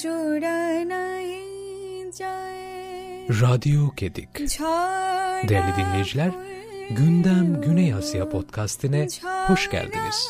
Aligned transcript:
জোড়া 0.01 0.59
নাই 0.83 1.31
যায় 2.13 2.63
রাদিও 3.41 3.83
কেদিক। 3.97 4.29
ঝড় 4.47 5.22
Değerli 5.49 5.75
dinleyiciler, 5.77 6.31
Gündem 6.89 7.61
Güney 7.61 7.93
Asya 7.93 8.29
podcastine 8.29 9.07
hoş 9.47 9.69
geldiniz. 9.69 10.29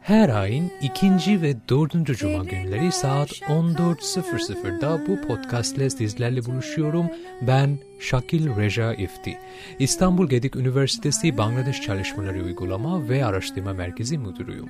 Her 0.00 0.28
ayın 0.28 0.70
ikinci 0.82 1.42
ve 1.42 1.54
dördüncü 1.68 2.16
cuma 2.16 2.44
günleri 2.44 2.92
saat 2.92 3.30
14.00'da 3.30 5.06
bu 5.06 5.28
podcast 5.28 5.76
ile 5.76 5.90
sizlerle 5.90 6.44
buluşuyorum. 6.44 7.06
Ben 7.42 7.78
Şakil 8.00 8.56
Reja 8.56 8.94
İfti. 8.94 9.38
İstanbul 9.78 10.28
Gedik 10.28 10.56
Üniversitesi 10.56 11.38
Bangladeş 11.38 11.82
Çalışmaları 11.82 12.44
Uygulama 12.44 13.08
ve 13.08 13.24
Araştırma 13.24 13.72
Merkezi 13.72 14.18
Müdürüyüm. 14.18 14.68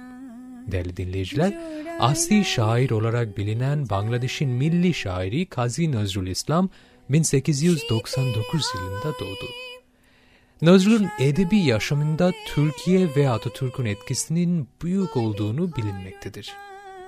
Değerli 0.66 0.96
dinleyiciler, 0.96 1.58
asli 2.00 2.44
şair 2.44 2.90
olarak 2.90 3.38
bilinen 3.38 3.88
Bangladeş'in 3.90 4.50
milli 4.50 4.94
şairi 4.94 5.46
Kazi 5.46 5.92
Nazrul 5.92 6.26
İslam 6.26 6.70
1899 7.08 8.66
yılında 8.74 9.18
doğdu. 9.20 9.65
Nazrul'un 10.62 11.08
edebi 11.18 11.58
yaşamında 11.58 12.32
Türkiye 12.46 13.14
ve 13.16 13.30
Atatürk'ün 13.30 13.84
etkisinin 13.84 14.68
büyük 14.82 15.16
olduğunu 15.16 15.76
bilinmektedir. 15.76 16.52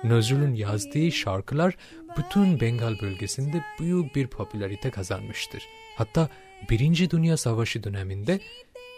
Nazrul'un 0.03 0.53
yazdığı 0.53 1.11
şarkılar 1.11 1.77
bütün 2.17 2.59
Bengal 2.59 2.99
bölgesinde 3.01 3.63
büyük 3.79 4.15
bir 4.15 4.27
popülarite 4.27 4.89
kazanmıştır. 4.89 5.63
Hatta 5.95 6.29
Birinci 6.69 7.11
Dünya 7.11 7.37
Savaşı 7.37 7.83
döneminde 7.83 8.39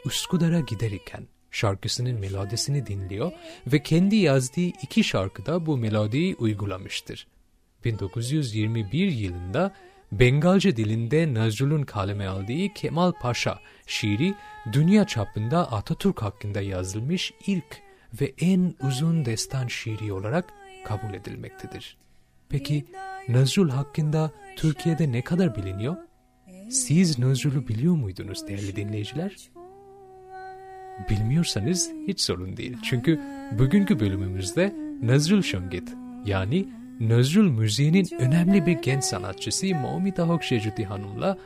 Üsküdar'a 0.06 0.60
giderken 0.60 1.28
şarkısının 1.52 2.20
melodisini 2.20 2.86
dinliyor 2.86 3.32
ve 3.68 3.84
kendi 3.84 4.16
yazdığı 4.16 4.68
iki 4.84 5.04
şarkıda 5.04 5.66
bu 5.66 5.78
melodiyi 5.78 6.36
uygulamıştır. 6.36 7.28
1921 7.86 9.12
yılında 9.12 9.74
Bengalce 10.12 10.78
dilinde 10.78 11.34
Nazrul'un 11.34 11.84
kaleme 11.84 12.28
aldığı 12.28 12.73
Kemal 12.76 13.12
Paşa 13.12 13.59
şiiri 13.88 14.34
dünya 14.73 15.08
çapında 15.08 15.72
Atatürk 15.72 16.22
hakkında 16.22 16.62
yazılmış 16.62 17.34
ilk 17.48 17.81
ve 18.22 18.34
en 18.40 18.73
uzun 18.88 19.26
destan 19.26 19.68
şiiri 19.68 20.14
olarak 20.14 20.53
kabul 20.86 21.14
edilmektedir. 21.14 21.98
Peki 22.50 22.86
Nazrul 23.30 23.70
hakkında 23.70 24.31
Türkiye'de 24.56 25.12
ne 25.12 25.23
kadar 25.23 25.56
biliniyor? 25.56 25.98
Siz 26.70 27.20
Nazrul'u 27.20 27.68
biliyor 27.68 27.96
muydunuz 27.96 28.48
değerli 28.48 28.75
dinleyiciler? 28.75 29.36
Bilmiyorsanız 31.09 31.92
hiç 32.08 32.22
sorun 32.22 32.58
değil. 32.58 32.78
Çünkü 32.84 33.20
bugünkü 33.59 34.00
bölümümüzde 34.00 34.75
Nazrul 35.02 35.42
Şongit 35.42 35.94
yani 36.25 36.68
Nazrul 37.02 37.52
müziğinin 37.52 38.08
önemli 38.20 38.66
bir 38.66 38.78
genç 38.78 39.04
sanatçısı 39.04 39.66
Momita 39.66 40.28
Hokşecuti 40.28 40.86
Hanım'la 40.86 41.38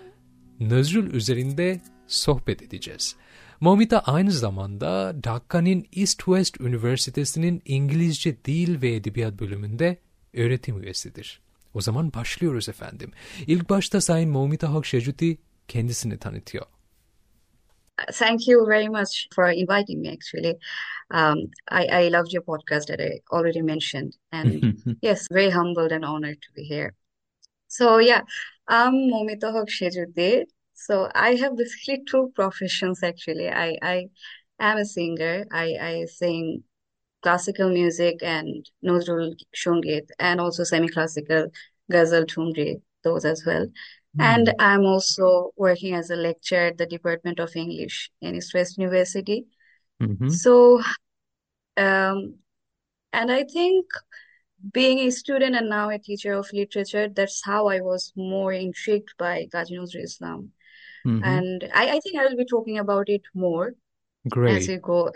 Nazrul 0.59 1.07
üzerinde 1.07 1.81
sohbet 2.07 2.61
edeceğiz. 2.61 3.15
Momita 3.59 3.99
aynı 3.99 4.31
zamanda 4.31 5.15
Dhakka'nın 5.23 5.85
East 5.95 6.17
West 6.17 6.61
Üniversitesi'nin 6.61 7.61
İngilizce 7.65 8.45
Dil 8.45 8.81
ve 8.81 8.95
Edebiyat 8.95 9.39
bölümünde 9.39 9.97
öğretim 10.33 10.83
üyesidir. 10.83 11.41
O 11.73 11.81
zaman 11.81 12.13
başlıyoruz 12.13 12.69
efendim. 12.69 13.11
İlk 13.47 13.69
başta 13.69 14.01
Sayın 14.01 14.29
Momita 14.29 14.73
Hokşecuti 14.73 15.37
kendisini 15.67 16.17
tanıtıyor. 16.17 16.65
Thank 18.11 18.47
you 18.47 18.65
very 18.67 18.89
much 18.89 19.27
for 19.33 19.47
inviting 19.47 20.01
me, 20.01 20.11
actually. 20.11 20.55
Um, 21.11 21.51
I, 21.69 21.85
I 21.85 22.07
loved 22.09 22.33
your 22.33 22.41
podcast 22.41 22.87
that 22.87 22.99
I 22.99 23.19
already 23.31 23.61
mentioned. 23.61 24.17
And 24.31 24.81
yes, 25.01 25.27
very 25.31 25.49
humbled 25.49 25.91
and 25.91 26.03
honored 26.03 26.41
to 26.41 26.47
be 26.55 26.63
here. 26.63 26.93
So, 27.67 27.99
yeah, 27.99 28.21
I'm 28.67 28.93
Moumita 28.93 29.51
Haque 29.53 29.69
Shenjutee. 29.69 30.43
So, 30.73 31.09
I 31.15 31.35
have 31.35 31.55
basically 31.55 32.03
two 32.05 32.31
professions, 32.35 33.01
actually. 33.01 33.49
I, 33.49 33.77
I 33.81 34.07
am 34.59 34.77
a 34.77 34.85
singer. 34.85 35.45
I, 35.51 35.77
I 35.81 36.05
sing 36.05 36.63
classical 37.23 37.69
music 37.69 38.17
and 38.21 38.69
Nazrul 38.85 39.33
Shongit 39.55 40.09
and 40.19 40.39
also 40.41 40.63
semi-classical 40.63 41.47
Ghazal 41.89 42.25
Thumri, 42.25 42.81
those 43.03 43.25
as 43.25 43.43
well. 43.45 43.67
And 44.19 44.53
I'm 44.59 44.85
also 44.85 45.51
working 45.57 45.93
as 45.93 46.09
a 46.09 46.15
lecturer 46.15 46.67
at 46.67 46.77
the 46.77 46.85
Department 46.85 47.39
of 47.39 47.55
English 47.55 48.11
in 48.21 48.35
East 48.35 48.53
West 48.53 48.77
University. 48.77 49.45
Mhm. 49.99 50.29
So, 50.29 50.81
um, 51.77 52.35
and 53.13 53.31
I 53.31 53.43
think 53.43 53.85
being 54.73 54.99
a 54.99 55.11
student 55.11 55.55
and 55.55 55.69
now 55.69 55.89
a 55.89 55.99
teacher 55.99 56.33
of 56.33 56.51
literature, 56.53 57.07
that's 57.09 57.43
how 57.43 57.67
I 57.67 57.81
was 57.81 58.13
more 58.15 58.53
intrigued 58.53 59.13
by 59.17 59.47
Kazi 59.51 59.75
Nazrul 59.75 60.03
Islam. 60.03 60.51
Mhm. 61.05 61.23
And 61.23 61.69
I, 61.73 61.97
I 61.97 61.99
think 61.99 62.17
I 62.17 62.25
will 62.25 62.37
be 62.37 62.45
talking 62.45 62.79
about 62.79 63.09
it 63.09 63.21
more 63.33 63.73
Great. 64.29 64.61
as 64.61 64.67
we 64.67 64.77
go. 64.77 65.11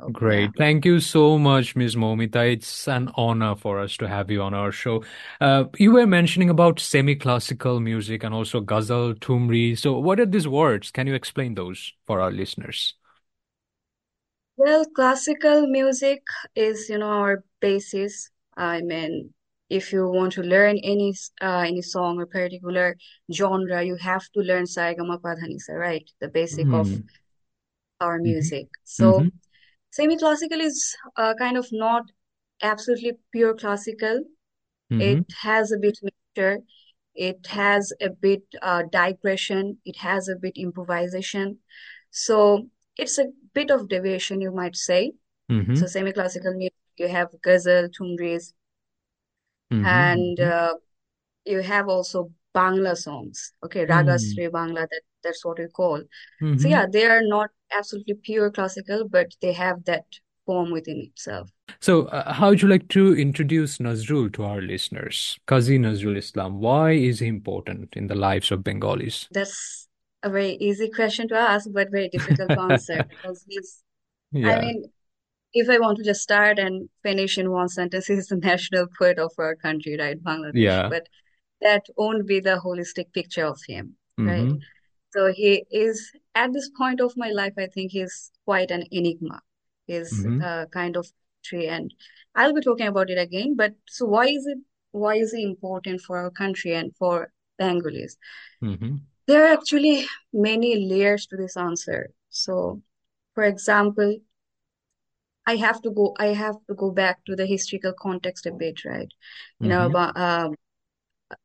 Oh, 0.00 0.12
Great. 0.12 0.54
yeah. 0.54 0.56
Thank 0.56 0.84
you 0.84 1.00
so 1.00 1.36
much, 1.36 1.74
Ms. 1.74 1.96
Moumita. 1.96 2.52
It's 2.52 2.86
an 2.86 3.10
honor 3.16 3.56
for 3.56 3.80
us 3.80 3.96
to 3.96 4.06
have 4.06 4.30
you 4.30 4.40
on 4.42 4.54
our 4.54 4.70
show. 4.70 5.02
Uh, 5.40 5.64
you 5.78 5.90
were 5.92 6.06
mentioning 6.06 6.48
about 6.48 6.78
semi-classical 6.78 7.80
music 7.80 8.22
and 8.22 8.32
also 8.32 8.60
ghazal, 8.60 9.14
thumri. 9.14 9.76
So 9.76 9.98
what 9.98 10.20
are 10.20 10.26
these 10.26 10.46
words? 10.46 10.92
Can 10.92 11.08
you 11.08 11.14
explain 11.14 11.54
those 11.54 11.92
for 12.06 12.20
our 12.20 12.30
listeners? 12.30 12.94
Well, 14.58 14.84
classical 14.86 15.66
music 15.66 16.22
is, 16.54 16.88
you 16.90 16.98
know, 16.98 17.08
our 17.08 17.44
basis. 17.60 18.30
I 18.56 18.82
mean, 18.82 19.32
if 19.70 19.92
you 19.92 20.08
want 20.08 20.32
to 20.34 20.42
learn 20.42 20.78
any 20.78 21.14
uh, 21.40 21.64
any 21.66 21.82
song 21.82 22.18
or 22.18 22.26
particular 22.26 22.96
genre, 23.32 23.82
you 23.82 23.96
have 23.96 24.24
to 24.34 24.40
learn 24.40 24.66
Sa 24.66 24.84
Re 24.86 24.94
Ga 24.94 25.04
Ma 25.04 25.16
Pa 25.18 25.34
Dha 25.36 25.46
Ni 25.48 25.58
Sa, 25.58 25.72
right? 25.74 26.08
The 26.20 26.28
basic 26.28 26.72
of 26.72 26.88
Hmm. 26.88 27.02
our 28.00 28.18
Mhm. 28.24 28.24
music. 28.24 28.68
So, 28.84 29.28
Mhm. 29.98 30.18
semi-classical 30.18 30.60
is 30.60 30.96
uh, 31.16 31.34
kind 31.38 31.56
of 31.56 31.66
not 31.72 32.04
absolutely 32.62 33.12
pure 33.32 33.54
classical. 33.54 34.24
Mhm. 34.90 35.00
It 35.02 35.26
has 35.42 35.72
a 35.72 35.78
bit 35.78 35.98
mixture. 36.02 36.58
It 37.14 37.46
has 37.48 37.92
a 38.00 38.10
bit 38.10 38.42
uh, 38.62 38.82
digression. 38.92 39.78
It 39.84 39.96
has 39.98 40.28
a 40.28 40.36
bit 40.36 40.56
improvisation. 40.56 41.58
So 42.10 42.68
it's 42.96 43.18
a 43.18 43.26
bit 43.54 43.70
of 43.70 43.88
deviation, 43.88 44.40
you 44.40 44.52
might 44.52 44.76
say. 44.76 45.12
Mhm. 45.48 45.76
So 45.76 45.86
semi-classical 45.86 46.54
music, 46.54 46.74
you 46.98 47.08
have 47.08 47.28
ghazal, 47.42 47.88
thumris, 47.90 48.52
Mhm. 49.70 49.86
and 49.86 50.38
Mhm. 50.38 50.52
uh, 50.52 50.74
you 51.44 51.60
have 51.62 51.88
also 51.88 52.32
Bangla 52.54 52.96
songs. 52.96 53.52
Okay, 53.64 53.84
Raga 53.86 54.12
Hmm. 54.12 54.18
Sri 54.18 54.48
Bangla, 54.48 54.88
that, 54.90 55.02
that's 55.26 55.44
what 55.44 55.58
we 55.58 55.68
call. 55.80 56.02
So 56.62 56.68
Mhm. 56.68 56.70
yeah, 56.70 56.86
they 56.90 57.04
are 57.06 57.22
not 57.22 57.50
absolutely 57.80 58.14
pure 58.14 58.50
classical, 58.50 59.08
but 59.08 59.36
they 59.42 59.52
have 59.52 59.84
that 59.84 60.04
form 60.46 60.70
within 60.70 60.98
itself. 61.10 61.50
So, 61.80 62.06
uh, 62.06 62.32
how 62.32 62.50
would 62.50 62.62
you 62.62 62.68
like 62.68 62.88
to 62.88 63.14
introduce 63.16 63.78
Nazrul 63.78 64.32
to 64.34 64.44
our 64.44 64.60
listeners? 64.60 65.38
Kazi 65.46 65.78
Nazrul 65.78 66.16
Islam, 66.16 66.60
why 66.60 66.92
is 66.92 67.18
he 67.18 67.26
important 67.26 67.96
in 67.96 68.06
the 68.06 68.14
lives 68.14 68.50
of 68.50 68.64
Bengalis? 68.64 69.26
That's 69.30 69.88
a 70.22 70.30
very 70.30 70.52
easy 70.54 70.90
question 70.90 71.28
to 71.28 71.36
ask, 71.36 71.68
but 71.72 71.90
very 71.90 72.08
difficult 72.08 72.50
to 72.50 72.60
answer 72.60 73.04
because 73.10 73.44
he's, 73.48 73.82
I 74.34 74.60
mean, 74.60 74.84
if 75.52 75.68
I 75.68 75.78
want 75.78 75.98
to 75.98 76.04
just 76.04 76.22
start 76.22 76.58
and 76.58 76.88
finish 77.02 77.38
in 77.38 77.50
one 77.50 77.68
sentence, 77.68 78.06
he's 78.12 78.28
the 78.28 78.36
national 78.36 78.86
poet 78.98 79.18
of 79.18 79.32
our 79.38 79.56
country, 79.56 79.96
right? 79.98 80.22
Bangladesh. 80.22 80.54
Yeah. 80.54 80.88
But 80.88 81.08
that 81.60 81.84
won't 81.96 82.26
be 82.26 82.40
the 82.40 82.60
holistic 82.64 83.12
picture 83.12 83.46
of 83.46 83.58
him, 83.66 83.96
right? 84.18 84.52
So 85.12 85.32
he 85.32 85.64
is, 85.70 86.12
at 86.34 86.52
this 86.52 86.70
point 86.76 87.00
of 87.00 87.16
my 87.16 87.30
life, 87.30 87.54
I 87.58 87.66
think 87.66 87.92
he's 87.92 88.30
quite 88.44 88.70
an 88.70 88.84
enigma. 88.90 89.40
He's 89.86 90.12
Mhm. 90.12 90.40
a 90.42 90.66
kind 90.66 90.96
of 90.96 91.06
tree, 91.44 91.68
and 91.68 91.92
I'll 92.34 92.52
be 92.54 92.60
talking 92.60 92.86
about 92.86 93.10
it 93.10 93.18
again. 93.18 93.56
But 93.56 93.74
so 93.88 94.06
why 94.06 94.26
is 94.26 94.46
it, 94.46 94.58
why 94.90 95.16
is 95.16 95.32
he 95.32 95.42
important 95.42 96.02
for 96.02 96.18
our 96.18 96.30
country 96.30 96.74
and 96.74 96.94
for 96.96 97.32
Bengalis? 97.58 98.16
Mhm. 98.60 99.06
There 99.26 99.44
are 99.44 99.52
actually 99.52 100.06
many 100.32 100.74
layers 100.88 101.26
to 101.26 101.36
this 101.36 101.56
answer. 101.56 102.10
So, 102.30 102.82
for 103.34 103.44
example, 103.44 104.18
I 105.46 105.56
have 105.56 105.80
to 105.82 105.90
go, 105.90 106.14
I 106.18 106.26
have 106.28 106.56
to 106.68 106.74
go 106.74 106.90
back 106.90 107.24
to 107.26 107.36
the 107.36 107.46
historical 107.46 107.92
context 107.92 108.46
a 108.46 108.52
bit, 108.52 108.84
right? 108.84 109.12
You 109.60 109.68
know, 109.68 109.86
Mhm. 109.86 109.90
about, 109.90 110.16
um, 110.16 110.54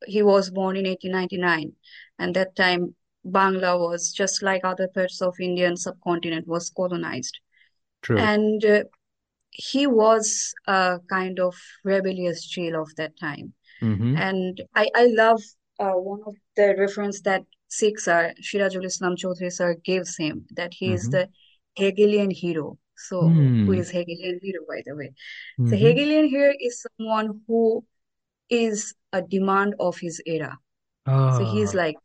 he 0.06 0.22
was 0.24 0.50
born 0.50 0.78
in 0.78 0.86
1899, 0.86 1.74
and 2.20 2.36
that 2.36 2.56
time 2.56 2.96
Bangla 3.26 3.80
was 3.80 4.12
just 4.12 4.42
like 4.44 4.64
other 4.64 4.88
parts 4.88 5.22
of 5.22 5.36
Indian 5.40 5.78
subcontinent 5.78 6.48
was 6.48 6.70
colonized. 6.70 7.40
True. 8.02 8.18
And 8.18 8.66
uh, 8.66 8.84
he 9.52 9.88
was 9.88 10.54
a 10.68 11.00
kind 11.10 11.40
of 11.40 11.56
rebellious 11.84 12.46
jail 12.46 12.82
of 12.82 12.96
that 12.98 13.20
time. 13.20 13.54
Mm-hmm. 13.82 14.16
And 14.18 14.62
I, 14.76 14.90
I 14.96 15.06
love 15.08 15.42
uh, 15.80 15.94
one 15.94 16.22
of 16.26 16.36
the 16.56 16.76
reference 16.78 17.22
that 17.22 17.44
Sikh 17.68 18.00
sir, 18.00 18.34
Serajul 18.42 18.86
Islam 18.86 19.16
Choudhury 19.16 19.52
sir 19.52 19.76
gives 19.84 20.18
him, 20.18 20.46
that 20.56 20.74
he 20.74 20.94
is 20.94 21.04
Mm-hmm. 21.04 21.12
the 21.12 21.30
Hegelian 21.76 22.32
hero. 22.32 22.78
So 22.98 23.30
Hmm. 23.30 23.66
who 23.66 23.74
is 23.74 23.90
Hegelian 23.90 24.40
hero, 24.42 24.64
by 24.68 24.82
the 24.86 24.96
way? 24.96 25.14
So 25.66 25.76
Mm-hmm. 25.76 25.86
Hegelian 25.88 26.26
here 26.26 26.54
is 26.60 26.86
someone 26.98 27.42
who 27.48 27.86
is 28.50 28.94
a 29.14 29.22
demand 29.22 29.76
of 29.80 29.98
his 30.00 30.22
era. 30.26 30.58
So 31.30 31.44
he's 31.44 31.74
Ah, 31.74 31.76
like, 31.76 31.96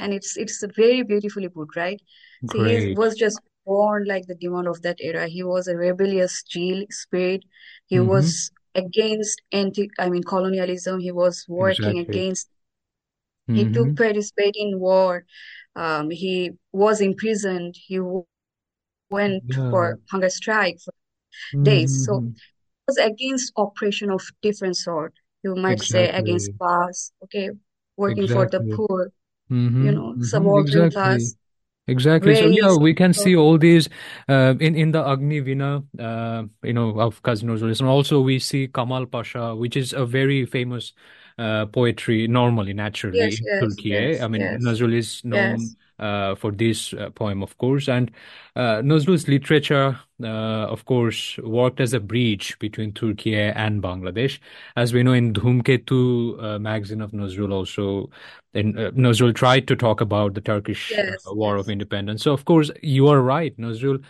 and 0.00 0.12
it's 0.14 0.36
it's 0.36 0.64
very 0.76 1.02
beautifully 1.02 1.48
put, 1.48 1.76
right? 1.76 2.00
So 2.46 2.64
he 2.64 2.80
was 2.92 3.14
just 3.16 3.40
born 3.66 4.04
like 4.06 4.26
the 4.26 4.34
demand 4.34 4.68
of 4.68 4.82
that 4.82 4.98
era. 5.00 5.28
He 5.28 5.42
was 5.44 5.68
a 5.68 5.76
rebellious 5.76 6.42
Jeel 6.44 6.86
spirit. 6.90 7.44
He 7.86 7.98
Mm-hmm. 7.98 7.98
was 8.00 8.50
against 8.74 9.42
anti, 9.52 9.90
I 9.98 10.10
mean, 10.10 10.24
colonialism. 10.24 11.00
He 11.00 11.12
was 11.12 11.44
working 11.48 11.98
Exactly. 11.98 11.98
against. 11.98 12.48
He 13.52 13.66
Mm-hmm. 13.66 13.68
took 13.68 13.94
part 13.96 14.16
in 14.56 14.80
war. 14.80 15.26
Um, 15.76 16.10
he 16.10 16.52
was 16.72 17.00
imprisoned. 17.02 17.74
He 17.76 18.00
went 19.10 19.44
Yeah. 19.46 19.56
for 19.70 19.98
hunger 20.10 20.30
strike 20.30 20.78
for 20.84 20.92
days. 21.62 22.02
So 22.04 22.24
Mm-hmm. 22.24 22.32
was 22.88 22.98
against 22.98 23.52
oppression 23.56 24.10
of 24.10 24.22
different 24.42 24.76
sort. 24.76 25.14
You 25.42 25.54
might 25.56 25.80
say 25.80 26.10
against 26.10 26.50
Exactly. 26.50 26.58
class, 26.58 27.12
okay, 27.24 27.50
working 27.96 28.28
for 28.28 28.46
the 28.48 28.62
Exactly. 28.62 28.82
Poor, 29.48 29.72
you 29.78 29.92
Mm-hmm. 29.92 29.92
know, 29.92 30.16
Mm-hmm. 30.16 30.18
subaltern 30.20 30.58
Exactly. 30.58 30.90
class, 30.90 31.36
Exactly. 31.88 32.34
So 32.34 32.48
yeah, 32.48 32.74
we 32.76 32.94
can 32.94 33.12
So 33.12 33.22
see 33.22 33.36
all 33.36 33.58
these 33.58 33.88
uh, 34.28 34.54
in 34.60 34.76
in 34.76 34.92
the 34.92 35.02
Agni 35.06 35.40
Veena, 35.42 35.84
uh, 35.98 36.44
you 36.62 36.74
know, 36.74 37.00
of 37.00 37.22
Kazi 37.22 37.46
Nazrul 37.46 37.70
Islam. 37.70 37.90
Also, 37.90 38.20
we 38.20 38.38
see 38.38 38.68
Kamal 38.68 39.06
Pasha, 39.06 39.56
which 39.56 39.76
is 39.76 39.92
a 39.94 40.06
very 40.06 40.46
famous 40.46 40.92
uh, 41.38 41.66
poetry 41.66 42.28
normally, 42.28 42.74
naturally 42.74 43.24
yes, 43.24 43.40
in 43.40 43.48
yes, 43.48 43.58
Turkey. 43.60 43.96
eh? 43.96 44.18
yes, 44.18 44.24
I 44.24 44.28
mean, 44.28 44.50
yes, 44.50 44.60
Nazrul 44.60 44.94
is 44.94 45.24
known 45.24 45.70
yes, 45.70 45.76
uh, 45.98 46.34
for 46.34 46.52
this 46.52 46.92
uh, 46.94 47.10
poem, 47.10 47.42
of 47.42 47.56
course, 47.58 47.88
and 47.88 48.10
uh, 48.56 48.82
Nazrul's 48.82 49.28
literature, 49.28 49.98
uh, 50.22 50.26
of 50.26 50.84
course, 50.84 51.38
worked 51.38 51.80
as 51.80 51.92
a 51.92 52.00
bridge 52.00 52.58
between 52.58 52.92
Turkey 52.92 53.36
and 53.36 53.82
Bangladesh. 53.82 54.38
As 54.76 54.92
we 54.92 55.02
know, 55.02 55.12
in 55.12 55.32
Dhumketu 55.32 56.42
uh, 56.42 56.58
magazine 56.58 57.00
of 57.00 57.12
Nazrul, 57.12 57.52
also 57.52 58.10
uh, 58.54 58.60
Nazrul 58.96 59.34
tried 59.34 59.68
to 59.68 59.76
talk 59.76 60.00
about 60.00 60.34
the 60.34 60.40
Turkish 60.40 60.90
yes, 60.90 61.22
War 61.26 61.56
of 61.56 61.68
Independence. 61.68 62.22
So, 62.22 62.32
of 62.32 62.44
course, 62.44 62.70
you 62.82 63.08
are 63.08 63.20
right. 63.20 63.56
Nazrul 63.58 64.04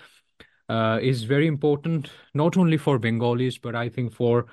uh, 0.68 0.98
is 1.02 1.24
very 1.24 1.46
important 1.46 2.10
not 2.34 2.56
only 2.56 2.76
for 2.76 2.98
Bengalis, 2.98 3.58
but 3.58 3.74
I 3.74 3.88
think 3.88 4.12
for 4.12 4.46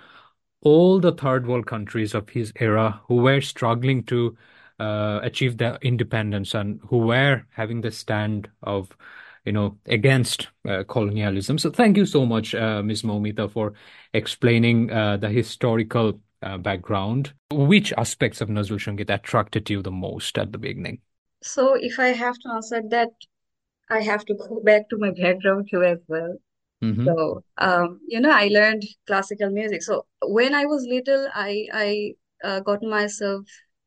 all 0.62 1.00
the 1.00 1.12
third 1.12 1.48
world 1.48 1.68
countries 1.68 2.14
of 2.14 2.30
his 2.30 2.52
era 2.60 3.02
who 3.08 3.18
were 3.18 3.42
struggling 3.42 4.04
to 4.04 4.36
uh, 4.80 5.20
achieve 5.24 5.58
their 5.58 5.78
independence 5.82 6.54
and 6.54 6.80
who 6.90 6.98
were 6.98 7.44
having 7.52 7.82
the 7.82 7.92
stand 7.92 8.50
of, 8.64 8.96
you 9.46 9.52
know, 9.52 9.78
against 9.86 10.48
uh, 10.68 10.84
colonialism. 10.88 11.58
So, 11.58 11.70
thank 11.70 11.98
you 11.98 12.06
so 12.06 12.26
much, 12.26 12.56
uh, 12.56 12.82
Ms. 12.82 13.04
Moumita, 13.04 13.52
for 13.52 13.74
explaining 14.14 14.92
uh, 14.92 15.18
the 15.18 15.30
historical 15.30 16.20
uh, 16.42 16.58
background. 16.58 17.34
Which 17.52 17.94
aspects 17.98 18.42
of 18.42 18.50
Nazrul 18.50 18.80
Shongit 18.80 19.14
attracted 19.14 19.70
you 19.70 19.82
the 19.82 19.92
most 19.92 20.38
at 20.38 20.52
the 20.52 20.58
beginning? 20.58 21.00
So 21.44 21.76
if 21.76 22.00
I 22.00 22.08
have 22.08 22.36
to 22.40 22.50
answer 22.54 22.82
that, 22.90 23.10
I 23.90 24.02
have 24.02 24.26
to 24.26 24.34
go 24.34 24.62
back 24.64 24.90
to 24.90 24.98
my 24.98 25.12
background 25.12 25.68
too 25.72 25.84
as 25.84 26.00
well. 26.08 26.38
Mm-hmm. 26.84 27.06
So, 27.06 27.44
um, 27.58 28.00
you 28.08 28.20
know, 28.20 28.32
I 28.32 28.48
learned 28.48 28.84
classical 29.08 29.50
music. 29.50 29.84
So 29.84 30.06
when 30.22 30.54
I 30.54 30.66
was 30.66 30.86
little, 30.88 31.28
I 31.34 31.68
I 31.72 32.14
uh, 32.44 32.60
got 32.62 32.84
myself 32.84 33.46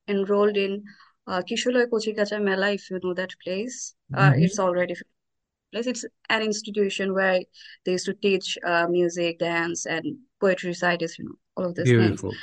enrolled 0.08 0.56
in 0.56 0.82
uh, 1.26 1.42
Kisholoi 1.48 1.86
Kochikacha 1.88 2.42
Mela, 2.42 2.72
if 2.72 2.90
you 2.90 3.00
know 3.02 3.14
that 3.14 3.30
place. 3.44 3.94
Uh, 4.14 4.32
Mm-hmm. 4.32 4.44
it's 4.44 4.58
already 4.58 4.94
place. 5.72 5.86
It's 5.86 6.04
an 6.30 6.42
institution 6.42 7.14
where 7.14 7.40
they 7.84 7.92
used 7.92 8.06
to 8.06 8.14
teach 8.14 8.58
uh, 8.66 8.86
music, 8.88 9.38
dance, 9.38 9.86
and 9.86 10.04
poetry 10.40 10.70
recitals, 10.70 11.18
you 11.18 11.24
know, 11.26 11.36
all 11.56 11.66
of 11.66 11.74
these 11.74 11.90
things. 11.92 12.20
Beautiful. 12.20 12.34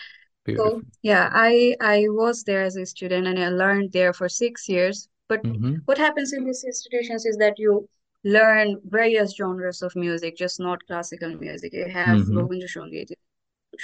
So 0.57 0.81
yeah, 1.01 1.29
I 1.33 1.75
I 1.81 2.05
was 2.09 2.43
there 2.43 2.63
as 2.63 2.75
a 2.77 2.85
student 2.85 3.27
and 3.27 3.39
I 3.39 3.49
learned 3.49 3.91
there 3.91 4.13
for 4.13 4.29
six 4.29 4.69
years. 4.69 5.07
But 5.27 5.41
Mm-hmm. 5.43 5.75
what 5.85 5.97
happens 5.97 6.33
in 6.33 6.45
these 6.45 6.63
institutions 6.63 7.25
is 7.25 7.37
that 7.37 7.57
you 7.57 7.89
learn 8.23 8.79
various 8.85 9.35
genres 9.35 9.81
of 9.81 9.95
music, 9.95 10.37
just 10.37 10.59
not 10.59 10.85
classical 10.87 11.35
music. 11.35 11.73
You 11.73 11.87
have 11.89 12.19
Mm-hmm. 12.19 12.37
Rabindra 12.37 12.69
Sangeet, 12.75 13.11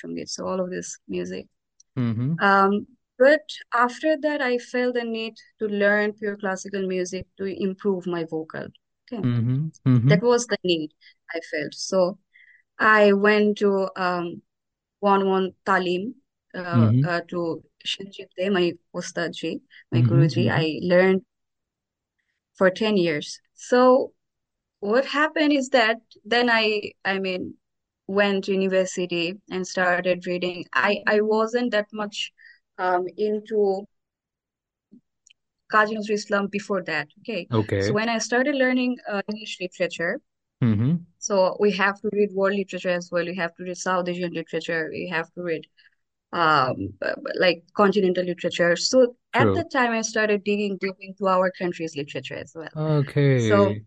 Sangeet, 0.03 0.29
so 0.29 0.47
all 0.47 0.59
of 0.61 0.69
this 0.69 0.97
music. 1.07 1.47
Mm-hmm. 1.97 2.33
Um, 2.39 2.87
but 3.21 3.45
after 3.73 4.17
that, 4.21 4.41
I 4.41 4.57
felt 4.57 4.95
the 4.95 5.03
need 5.05 5.35
to 5.59 5.67
learn 5.67 6.13
pure 6.13 6.37
classical 6.37 6.87
music 6.87 7.27
to 7.37 7.45
improve 7.45 8.07
my 8.07 8.25
vocal. 8.25 8.67
Okay, 9.13 9.23
Mm-hmm. 9.23 9.67
Mm-hmm. 9.87 10.09
that 10.09 10.21
was 10.23 10.47
the 10.47 10.57
need 10.63 10.91
I 11.33 11.39
felt. 11.51 11.73
So 11.75 12.19
I 12.79 13.13
went 13.13 13.59
to 13.59 13.89
um, 13.95 14.41
one 14.99 15.27
one 15.27 15.51
talim 15.65 16.13
uh, 16.55 16.59
Mm-hmm. 16.77 17.07
uh, 17.07 17.21
to 17.29 17.63
Shinjit 17.85 18.29
De, 18.37 18.49
my 18.49 18.73
Ustad 18.95 19.33
ji, 19.33 19.61
my 19.91 19.99
Mm-hmm. 19.99 20.13
Guruji. 20.13 20.49
Mm-hmm. 20.49 20.59
I 20.59 20.79
learned 20.83 21.21
for 22.57 22.69
10 22.69 22.97
years. 22.97 23.39
So 23.53 24.13
what 24.79 25.05
happened 25.05 25.53
is 25.53 25.69
that 25.69 25.97
then 26.25 26.49
I, 26.49 26.93
I 27.05 27.19
mean, 27.19 27.55
went 28.07 28.45
to 28.45 28.53
university 28.53 29.35
and 29.51 29.65
started 29.67 30.27
reading. 30.27 30.65
I, 30.73 31.03
I 31.07 31.21
wasn't 31.21 31.71
that 31.71 31.87
much 31.93 32.31
um, 32.81 33.07
into 33.17 33.85
Kazi 35.71 35.95
Nazrul 35.95 36.13
Islam 36.13 36.47
before 36.47 36.83
that. 36.83 37.07
Okay. 37.21 37.49
Okay. 37.51 37.77
So 37.79 37.93
when 37.93 38.09
I 38.09 38.19
started 38.19 38.55
learning 38.55 38.97
uh, 39.09 39.21
English 39.27 39.57
literature, 39.59 40.19
Mm-hmm. 40.63 41.03
so 41.19 41.57
we 41.59 41.71
have 41.73 41.99
to 42.01 42.09
read 42.13 42.31
world 42.33 42.55
literature 42.55 42.89
as 42.89 43.09
well. 43.11 43.25
We 43.25 43.35
have 43.35 43.55
to 43.55 43.63
read 43.63 43.77
South 43.77 44.09
Asian 44.09 44.33
literature. 44.33 44.89
We 44.91 45.07
have 45.09 45.31
to 45.33 45.41
read 45.43 45.67
um, 46.33 46.93
like 47.35 47.63
continental 47.75 48.25
literature. 48.25 48.75
So 48.77 49.15
at 49.33 49.53
the 49.53 49.65
time, 49.65 49.91
I 49.93 50.01
started 50.03 50.43
digging 50.43 50.77
deep 50.79 50.95
into 50.99 51.27
our 51.27 51.51
country's 51.51 51.95
literature 51.97 52.35
as 52.35 52.53
well. 52.55 52.75
Okay. 52.75 53.75
yes, 53.75 53.77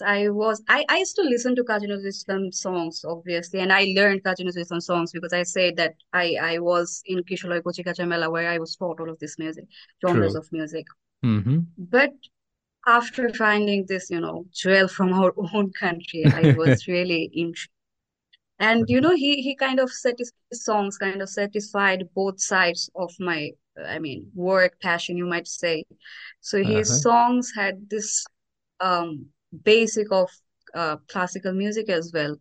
I 0.00 0.28
was 0.30 0.62
I, 0.68 0.84
I 0.88 0.98
used 0.98 1.16
to 1.16 1.22
listen 1.22 1.54
to 1.56 1.64
Kazi 1.64 1.86
Nazrul 1.86 2.06
Islam 2.06 2.52
songs, 2.52 3.04
obviously, 3.06 3.60
and 3.60 3.72
I 3.72 3.92
learned 3.96 4.24
Kazi 4.24 4.44
Nazrul 4.44 4.62
Islam 4.62 4.80
songs 4.80 5.12
because 5.12 5.32
I 5.32 5.42
said 5.42 5.76
that 5.76 5.94
I, 6.12 6.36
I 6.40 6.58
was 6.58 7.02
in 7.06 7.22
Kisholoi 7.24 7.60
Kochikacha 7.62 8.06
Mela 8.06 8.30
where 8.30 8.48
I 8.50 8.58
was 8.58 8.76
taught 8.76 9.00
all 9.00 9.10
of 9.10 9.18
this 9.18 9.38
music, 9.38 9.64
genres 10.04 10.34
True. 10.34 10.36
of 10.36 10.50
music. 10.52 10.86
Mm-hmm. 11.24 11.60
But 11.78 12.12
after 12.86 13.30
finding 13.34 13.86
this, 13.88 14.10
you 14.10 14.20
know, 14.20 14.46
jewel 14.52 14.88
from 14.88 15.12
our 15.14 15.32
own 15.54 15.72
country, 15.72 16.28
I 16.32 16.48
was 16.48 16.86
really 16.88 17.30
intrigued. 17.34 17.70
And 18.58 18.88
you 18.88 19.00
know, 19.00 19.14
he 19.14 19.42
he 19.42 19.56
kind 19.56 19.80
of 19.80 19.90
satisfied 19.92 20.54
songs 20.54 20.96
kind 20.98 21.20
of 21.22 21.28
satisfied 21.28 22.08
both 22.14 22.40
sides 22.40 22.90
of 22.94 23.10
my, 23.18 23.50
I 23.84 23.98
mean, 23.98 24.30
work 24.34 24.80
passion, 24.80 25.16
you 25.16 25.26
might 25.26 25.48
say. 25.48 25.84
So 26.40 26.62
his 26.62 26.88
Uh-huh. 26.88 27.00
songs 27.02 27.52
had 27.56 27.90
this 27.90 28.24
um 28.80 29.26
basic 29.64 30.10
of 30.12 30.30
uh, 30.74 30.96
classical 31.08 31.52
music 31.52 31.88
as 31.88 32.10
well. 32.14 32.36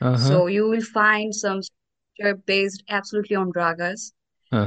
Uh-huh. 0.00 0.40
So 0.40 0.46
you 0.46 0.68
will 0.68 0.82
find 0.82 1.34
some 1.34 1.62
structure 1.62 2.36
based 2.46 2.84
absolutely 2.88 3.36
on 3.36 3.52
ragas. 3.52 4.12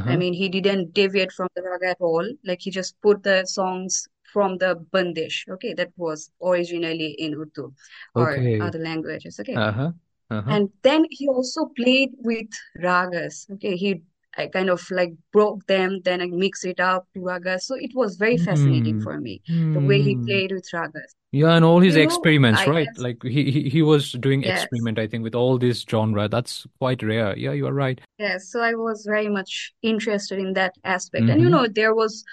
I 0.08 0.16
Uh-huh. 0.16 0.18
mean, 0.18 0.34
he 0.34 0.50
didn't 0.50 0.94
deviate 0.94 1.32
from 1.32 1.50
the 1.56 1.64
raga 1.64 1.88
at 1.90 2.02
all. 2.02 2.28
Like 2.46 2.62
he 2.62 2.72
just 2.72 3.00
put 3.02 3.24
the 3.24 3.46
songs 3.46 4.08
from 4.34 4.58
the 4.60 4.76
Bandish, 4.94 5.46
okay, 5.50 5.74
that 5.76 5.90
was 5.98 6.32
originally 6.44 7.12
in 7.20 7.36
Urdu 7.36 7.74
or 8.16 8.44
Okay. 8.44 8.60
other 8.60 8.80
languages, 8.80 9.40
okay. 9.40 9.62
Uh-huh. 9.62 9.92
Uh-huh. 10.30 10.58
And 10.58 10.70
then 10.84 11.06
he 11.10 11.28
also 11.28 11.66
played 11.78 12.12
with 12.20 12.48
ragas. 12.78 13.50
Okay, 13.54 13.76
he 13.78 14.02
I 14.40 14.48
kind 14.48 14.70
of 14.70 14.82
like 14.92 15.14
broke 15.34 15.66
them, 15.68 16.02
then 16.04 16.22
I 16.22 16.28
mixed 16.28 16.66
it 16.66 16.80
up 16.80 17.08
to 17.14 17.20
ragas. 17.22 17.62
So 17.64 17.76
it 17.76 17.92
was 17.96 18.16
very 18.18 18.38
fascinating 18.38 18.98
Mm. 18.98 19.04
for 19.04 19.20
me, 19.20 19.42
the 19.74 19.82
way 19.82 20.02
he 20.02 20.16
Mm. 20.16 20.26
played 20.28 20.52
with 20.52 20.68
ragas. 20.74 21.12
Yeah, 21.32 21.56
and 21.56 21.64
all 21.66 21.80
his 21.80 21.96
You 21.96 22.04
experiments, 22.04 22.62
I 22.62 22.68
right? 22.68 22.88
guess 22.88 22.98
Like 22.98 23.22
he, 23.24 23.52
he 23.52 23.70
he 23.70 23.82
was 23.84 24.12
doing 24.14 24.44
yes, 24.44 24.64
experiment, 24.66 24.98
I 24.98 25.08
think, 25.08 25.24
with 25.24 25.36
all 25.36 25.58
this 25.60 25.86
genre. 25.90 26.28
That's 26.28 26.66
quite 26.80 27.04
rare. 27.04 27.38
Yeah, 27.38 27.52
you 27.54 27.68
are 27.68 27.74
right. 27.74 28.02
yes. 28.18 28.50
So 28.52 28.62
I 28.62 28.74
was 28.74 29.06
very 29.06 29.30
much 29.30 29.74
interested 29.82 30.40
in 30.40 30.54
that 30.54 30.76
aspect. 30.84 31.30
And 31.30 31.42
you 31.42 31.48
Mm-hmm. 31.48 31.54
know, 31.56 31.68
there 31.68 31.94
was 31.96 32.24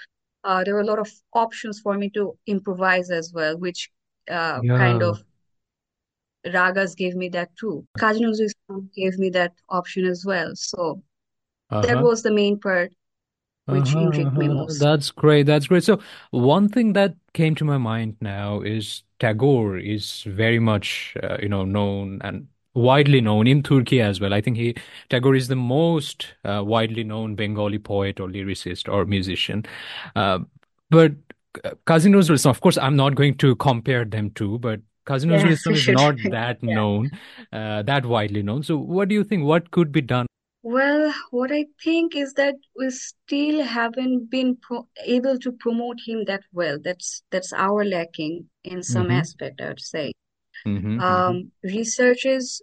uh 0.43 0.63
there 0.63 0.73
were 0.75 0.81
a 0.81 0.85
lot 0.93 0.99
of 0.99 1.11
options 1.33 1.79
for 1.79 1.97
me 1.97 2.09
to 2.11 2.37
improvise 2.47 3.09
as 3.11 3.31
well, 3.33 3.57
which 3.57 3.89
uh 4.29 4.61
kind 4.75 5.01
of 5.03 5.23
ragas 6.45 6.95
gave 6.95 7.15
me 7.15 7.29
that 7.29 7.49
too. 7.59 7.85
Kazi 7.97 8.21
Nazrul 8.21 8.89
gave 8.95 9.17
me 9.19 9.29
that 9.31 9.53
option 9.69 10.05
as 10.05 10.25
well. 10.25 10.51
So 10.55 11.03
that 11.69 11.85
Uh-huh. 11.85 12.03
was 12.03 12.23
the 12.23 12.31
main 12.31 12.59
part. 12.59 12.91
which 13.69 13.93
uh-huh, 13.93 14.05
intrigued 14.05 14.37
me 14.37 14.45
uh-huh. 14.45 14.53
most. 14.53 14.79
That's 14.79 15.11
great. 15.11 15.45
That's 15.45 15.67
great. 15.67 15.83
So 15.83 15.99
one 16.31 16.69
thing 16.69 16.93
that 16.93 17.15
came 17.33 17.53
to 17.55 17.65
my 17.65 17.77
mind 17.77 18.15
now 18.21 18.61
is 18.61 19.03
Tagore 19.19 19.77
is 19.77 20.23
very 20.23 20.57
much, 20.59 21.17
uh, 21.21 21.35
you 21.41 21.49
know, 21.49 21.65
known 21.65 22.21
and 22.23 22.47
widely 22.73 23.19
known 23.19 23.45
in 23.45 23.63
Turkey 23.63 23.99
as 24.01 24.21
well. 24.21 24.33
I 24.33 24.39
think 24.39 24.55
he 24.55 24.75
Tagore 25.09 25.35
is 25.35 25.49
the 25.49 25.57
most 25.57 26.27
uh, 26.45 26.63
widely 26.65 27.03
known 27.03 27.35
Bengali 27.35 27.79
poet 27.79 28.21
or 28.21 28.29
lyricist 28.29 28.87
or 28.87 29.05
musician. 29.05 29.65
Uh, 30.15 30.39
but 30.89 31.11
uh, 31.65 31.71
Kazi 31.85 32.09
Nazrul 32.09 32.35
Islam, 32.35 32.51
of 32.51 32.61
course, 32.61 32.77
I'm 32.77 32.95
not 32.95 33.15
going 33.15 33.35
to 33.39 33.55
compare 33.57 34.05
them 34.05 34.29
two, 34.31 34.59
but 34.59 34.79
Kazi 35.05 35.27
Nazrul 35.27 35.51
Islam 35.51 35.75
is 35.75 35.87
not 36.01 36.15
that 36.31 36.59
yeah. 36.61 36.73
known, 36.75 37.11
uh, 37.51 37.83
that 37.83 38.05
widely 38.05 38.43
known. 38.43 38.63
So, 38.63 38.77
what 38.77 39.09
do 39.09 39.15
you 39.15 39.25
think? 39.25 39.43
What 39.43 39.71
could 39.71 39.91
be 39.91 40.01
done? 40.01 40.27
Well, 40.63 41.13
what 41.31 41.51
I 41.51 41.65
think 41.83 42.15
is 42.15 42.33
that 42.33 42.55
we 42.75 42.89
still 42.89 43.63
haven't 43.63 44.29
been 44.29 44.57
pro- 44.57 44.87
able 45.05 45.39
to 45.39 45.51
promote 45.51 45.97
him 46.05 46.25
that 46.25 46.43
well. 46.51 46.77
That's 46.83 47.23
that's 47.31 47.53
our 47.53 47.85
lacking 47.85 48.49
in 48.63 48.83
some 48.83 49.03
mm-hmm. 49.03 49.11
aspect, 49.11 49.61
I 49.61 49.67
would 49.69 49.79
say. 49.79 50.13
Mm-hmm, 50.65 50.99
mm-hmm. 50.99 51.01
um, 51.01 51.51
researches 51.63 52.61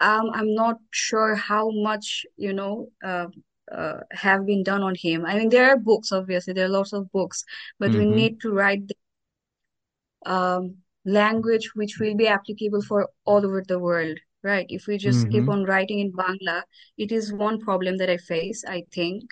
um, 0.00 0.30
i'm 0.34 0.54
not 0.54 0.78
sure 0.90 1.34
how 1.34 1.70
much 1.70 2.24
you 2.36 2.52
know 2.52 2.88
uh, 3.04 3.26
uh, 3.72 4.00
have 4.12 4.46
been 4.46 4.62
done 4.62 4.82
on 4.82 4.94
him 4.94 5.24
i 5.26 5.38
mean 5.38 5.48
there 5.48 5.68
are 5.70 5.76
books 5.76 6.12
obviously 6.12 6.52
there 6.52 6.66
are 6.66 6.76
lots 6.76 6.92
of 6.92 7.10
books 7.12 7.44
but 7.78 7.90
we 7.90 7.98
mm-hmm. 7.98 8.14
need 8.14 8.40
to 8.40 8.52
write 8.52 8.86
the 8.88 10.30
um, 10.30 10.76
language 11.04 11.74
which 11.74 11.98
will 11.98 12.14
be 12.14 12.28
applicable 12.28 12.82
for 12.82 13.08
all 13.24 13.44
over 13.44 13.62
the 13.66 13.78
world 13.78 14.18
right 14.44 14.66
if 14.68 14.86
we 14.86 14.98
just 14.98 15.28
keep 15.30 15.48
on 15.48 15.64
writing 15.64 15.98
in 16.00 16.12
bangla 16.12 16.62
it 16.98 17.10
is 17.10 17.32
one 17.32 17.58
problem 17.58 17.96
that 17.96 18.10
i 18.10 18.16
face 18.16 18.62
i 18.68 18.82
think 18.92 19.22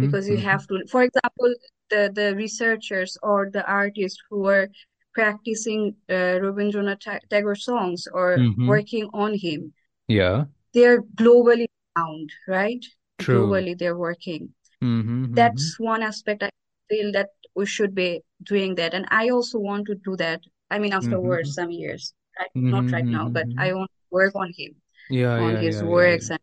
because 0.00 0.28
you 0.28 0.36
have 0.36 0.66
to 0.66 0.78
for 0.90 1.02
example 1.02 1.54
the 1.90 2.10
the 2.14 2.34
researchers 2.36 3.16
or 3.22 3.50
the 3.50 3.64
artists 3.66 4.20
who 4.28 4.46
are 4.46 4.68
practicing 5.14 5.94
uh, 6.08 6.40
Rabindranath 6.40 7.20
Tagore 7.30 7.54
songs 7.54 8.08
or 8.12 8.38
mm-hmm. 8.38 8.66
working 8.66 9.08
on 9.12 9.34
him. 9.36 9.72
Yeah. 10.08 10.44
They're 10.74 11.02
globally 11.02 11.66
found, 11.96 12.30
right? 12.48 12.84
True. 13.18 13.46
Globally, 13.46 13.78
they're 13.78 13.98
working. 13.98 14.50
Mm-hmm, 14.82 15.24
mm-hmm. 15.24 15.34
That's 15.34 15.74
mm-hmm. 15.74 15.84
one 15.84 16.02
aspect 16.02 16.42
I 16.42 16.50
feel 16.88 17.12
that 17.12 17.28
we 17.54 17.66
should 17.66 17.94
be 17.94 18.22
doing 18.42 18.74
that. 18.76 18.94
And 18.94 19.06
I 19.10 19.28
also 19.28 19.58
want 19.58 19.86
to 19.86 19.94
do 19.96 20.16
that. 20.16 20.40
I 20.70 20.78
mean, 20.78 20.92
afterwards, 20.92 21.50
mm-hmm. 21.50 21.62
some 21.62 21.70
years, 21.70 22.14
right? 22.38 22.48
not 22.54 22.90
right 22.90 23.04
now, 23.04 23.28
but 23.28 23.46
mm-hmm. 23.46 23.60
I 23.60 23.72
want 23.74 23.90
work 24.12 24.34
on 24.36 24.52
him, 24.56 24.74
yeah, 25.10 25.34
on 25.34 25.54
yeah, 25.54 25.60
his 25.60 25.76
yeah, 25.76 25.88
works 25.88 26.28
yeah. 26.28 26.34
and 26.34 26.42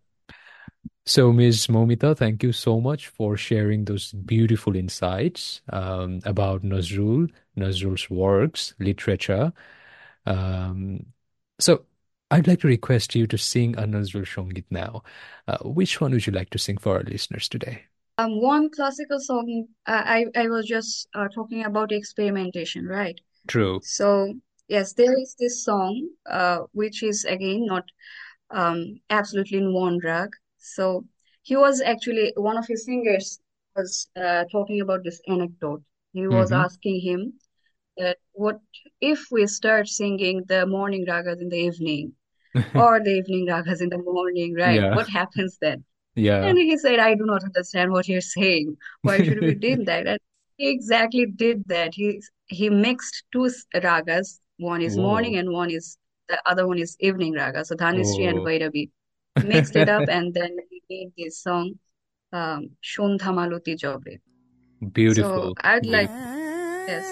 so, 1.10 1.34
Ms. 1.34 1.66
Moumita, 1.68 2.16
thank 2.16 2.44
you 2.44 2.52
so 2.52 2.80
much 2.80 3.08
for 3.08 3.36
sharing 3.36 3.86
those 3.86 4.12
beautiful 4.12 4.76
insights 4.76 5.62
um, 5.74 6.20
about 6.24 6.62
Nazrul, 6.62 7.32
Nazrul's 7.58 8.12
works, 8.12 8.76
literature. 8.80 9.52
Um, 10.28 11.08
so, 11.58 11.86
I'd 12.30 12.48
like 12.48 12.60
to 12.60 12.68
request 12.68 13.16
you 13.16 13.26
to 13.26 13.40
sing 13.40 13.76
a 13.76 13.88
Nazrul 13.88 14.24
Shongit 14.24 14.66
now. 14.70 15.02
Uh, 15.48 15.58
which 15.64 16.00
one 16.00 16.12
would 16.12 16.28
you 16.28 16.34
like 16.34 16.52
to 16.52 16.60
sing 16.60 16.78
for 16.78 16.98
our 16.98 17.04
listeners 17.04 17.50
today? 17.50 17.86
Um, 18.20 18.40
one 18.40 18.70
classical 18.70 19.20
song, 19.20 19.66
uh, 19.88 20.04
I, 20.06 20.26
I 20.36 20.48
was 20.48 20.68
just 20.68 21.08
uh, 21.16 21.28
talking 21.34 21.66
about 21.66 21.92
experimentation, 21.92 22.86
right? 22.86 23.20
True. 23.48 23.80
So, 23.84 24.36
yes, 24.70 24.94
there 24.94 25.18
is 25.20 25.36
this 25.40 25.64
song, 25.66 26.08
uh, 26.30 26.60
which 26.72 27.04
is 27.04 27.26
again 27.26 27.66
not 27.66 27.84
um, 28.52 29.00
absolutely 29.10 29.58
in 29.58 29.74
one 29.74 30.00
rag, 30.04 30.30
so 30.58 31.06
he 31.42 31.56
was 31.56 31.82
actually 31.82 32.32
one 32.36 32.58
of 32.58 32.68
his 32.68 32.86
singers 32.86 33.40
was 33.76 34.08
uh, 34.16 34.44
talking 34.52 34.82
about 34.82 35.04
this 35.04 35.22
anecdote. 35.28 35.84
He 36.14 36.28
was 36.28 36.52
mm-hmm. 36.52 36.66
asking 36.66 37.02
him 37.02 37.34
that 37.98 38.18
what 38.32 38.60
if 39.02 39.26
we 39.32 39.46
start 39.48 39.88
singing 39.88 40.44
the 40.48 40.66
morning 40.66 41.06
ragas 41.06 41.42
in 41.42 41.50
the 41.50 41.58
evening 41.58 42.14
or 42.76 43.00
the 43.00 43.18
evening 43.18 43.48
ragas 43.48 43.82
in 43.82 43.90
the 43.90 43.98
morning, 43.98 44.56
right? 44.56 44.82
Yeah. 44.82 44.96
What 44.96 45.10
happens 45.10 45.58
then? 45.62 45.84
Yeah. 46.16 46.44
And 46.44 46.58
he 46.58 46.78
said, 46.78 47.00
I 47.00 47.16
do 47.16 47.26
not 47.26 47.44
understand 47.44 47.92
what 47.92 48.08
you're 48.08 48.22
saying. 48.22 48.76
Why 49.04 49.24
should 49.24 49.42
we 49.42 49.54
do 49.70 49.84
that? 49.86 50.08
And 50.08 50.20
he 50.58 50.70
exactly 50.70 51.26
did 51.26 51.64
that. 51.68 51.94
He 51.94 52.22
he 52.48 52.70
mixed 52.70 53.24
two 53.32 53.50
ragas. 53.76 54.40
One 54.60 54.82
is 54.82 54.96
Whoa. 54.98 55.04
morning 55.04 55.38
and 55.38 55.52
one 55.52 55.72
is 55.72 55.98
the 56.28 56.40
other 56.46 56.68
one 56.68 56.78
is 56.78 56.96
evening 57.00 57.34
raga. 57.34 57.66
So 57.66 57.76
Dhanisri 57.76 58.30
and 58.30 58.40
Bhairavi 58.40 58.90
mixed 59.44 59.76
it 59.76 59.90
up, 59.90 60.08
and 60.10 60.34
then 60.34 60.56
we 60.70 60.82
made 60.90 61.12
this 61.18 61.42
song, 61.42 61.80
um, 62.34 62.70
Shondha 62.84 63.32
Jobe. 63.78 64.20
Beautiful. 64.92 65.34
So 65.34 65.54
I'd 65.62 65.86
like, 65.86 66.10
yes, 66.10 67.08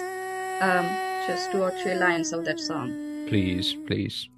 um, 0.62 0.86
just 1.26 1.50
two 1.50 1.62
or 1.62 1.70
three 1.82 1.94
lines 1.94 2.32
of 2.32 2.44
that 2.44 2.60
song. 2.60 3.26
Please, 3.28 3.76
please. 3.86 4.28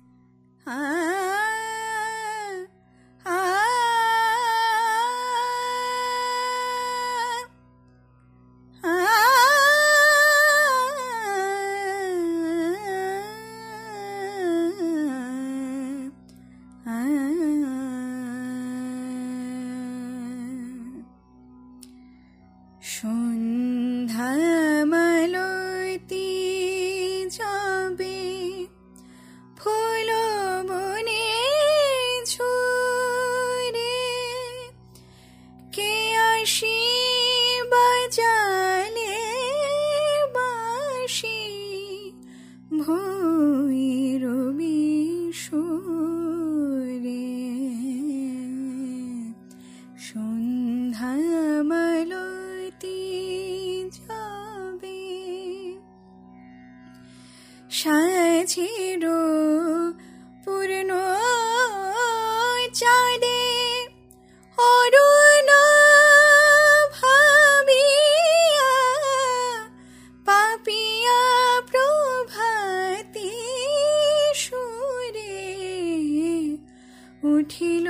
উঠিল 77.22 77.86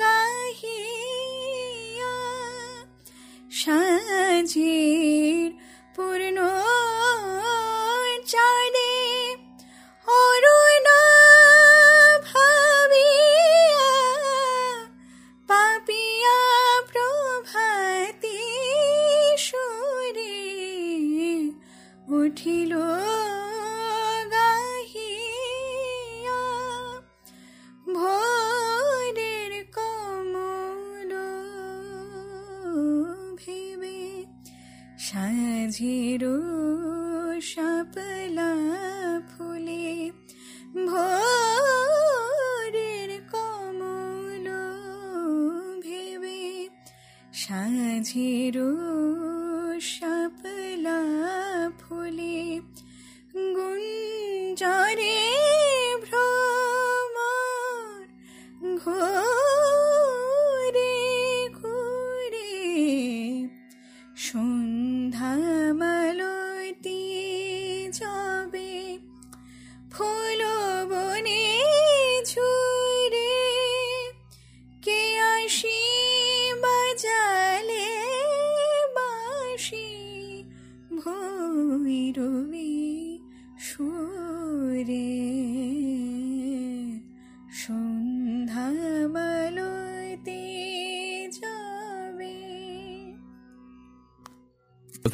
গাহিয়া 0.00 0.76
সাজি 3.50 5.05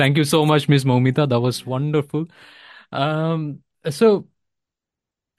Thank 0.03 0.17
you 0.17 0.25
so 0.25 0.45
much, 0.45 0.69
Miss 0.69 0.83
Moumita. 0.83 1.29
That 1.29 1.39
was 1.39 1.65
wonderful. 1.65 2.27
Um, 2.91 3.61
so, 3.89 4.27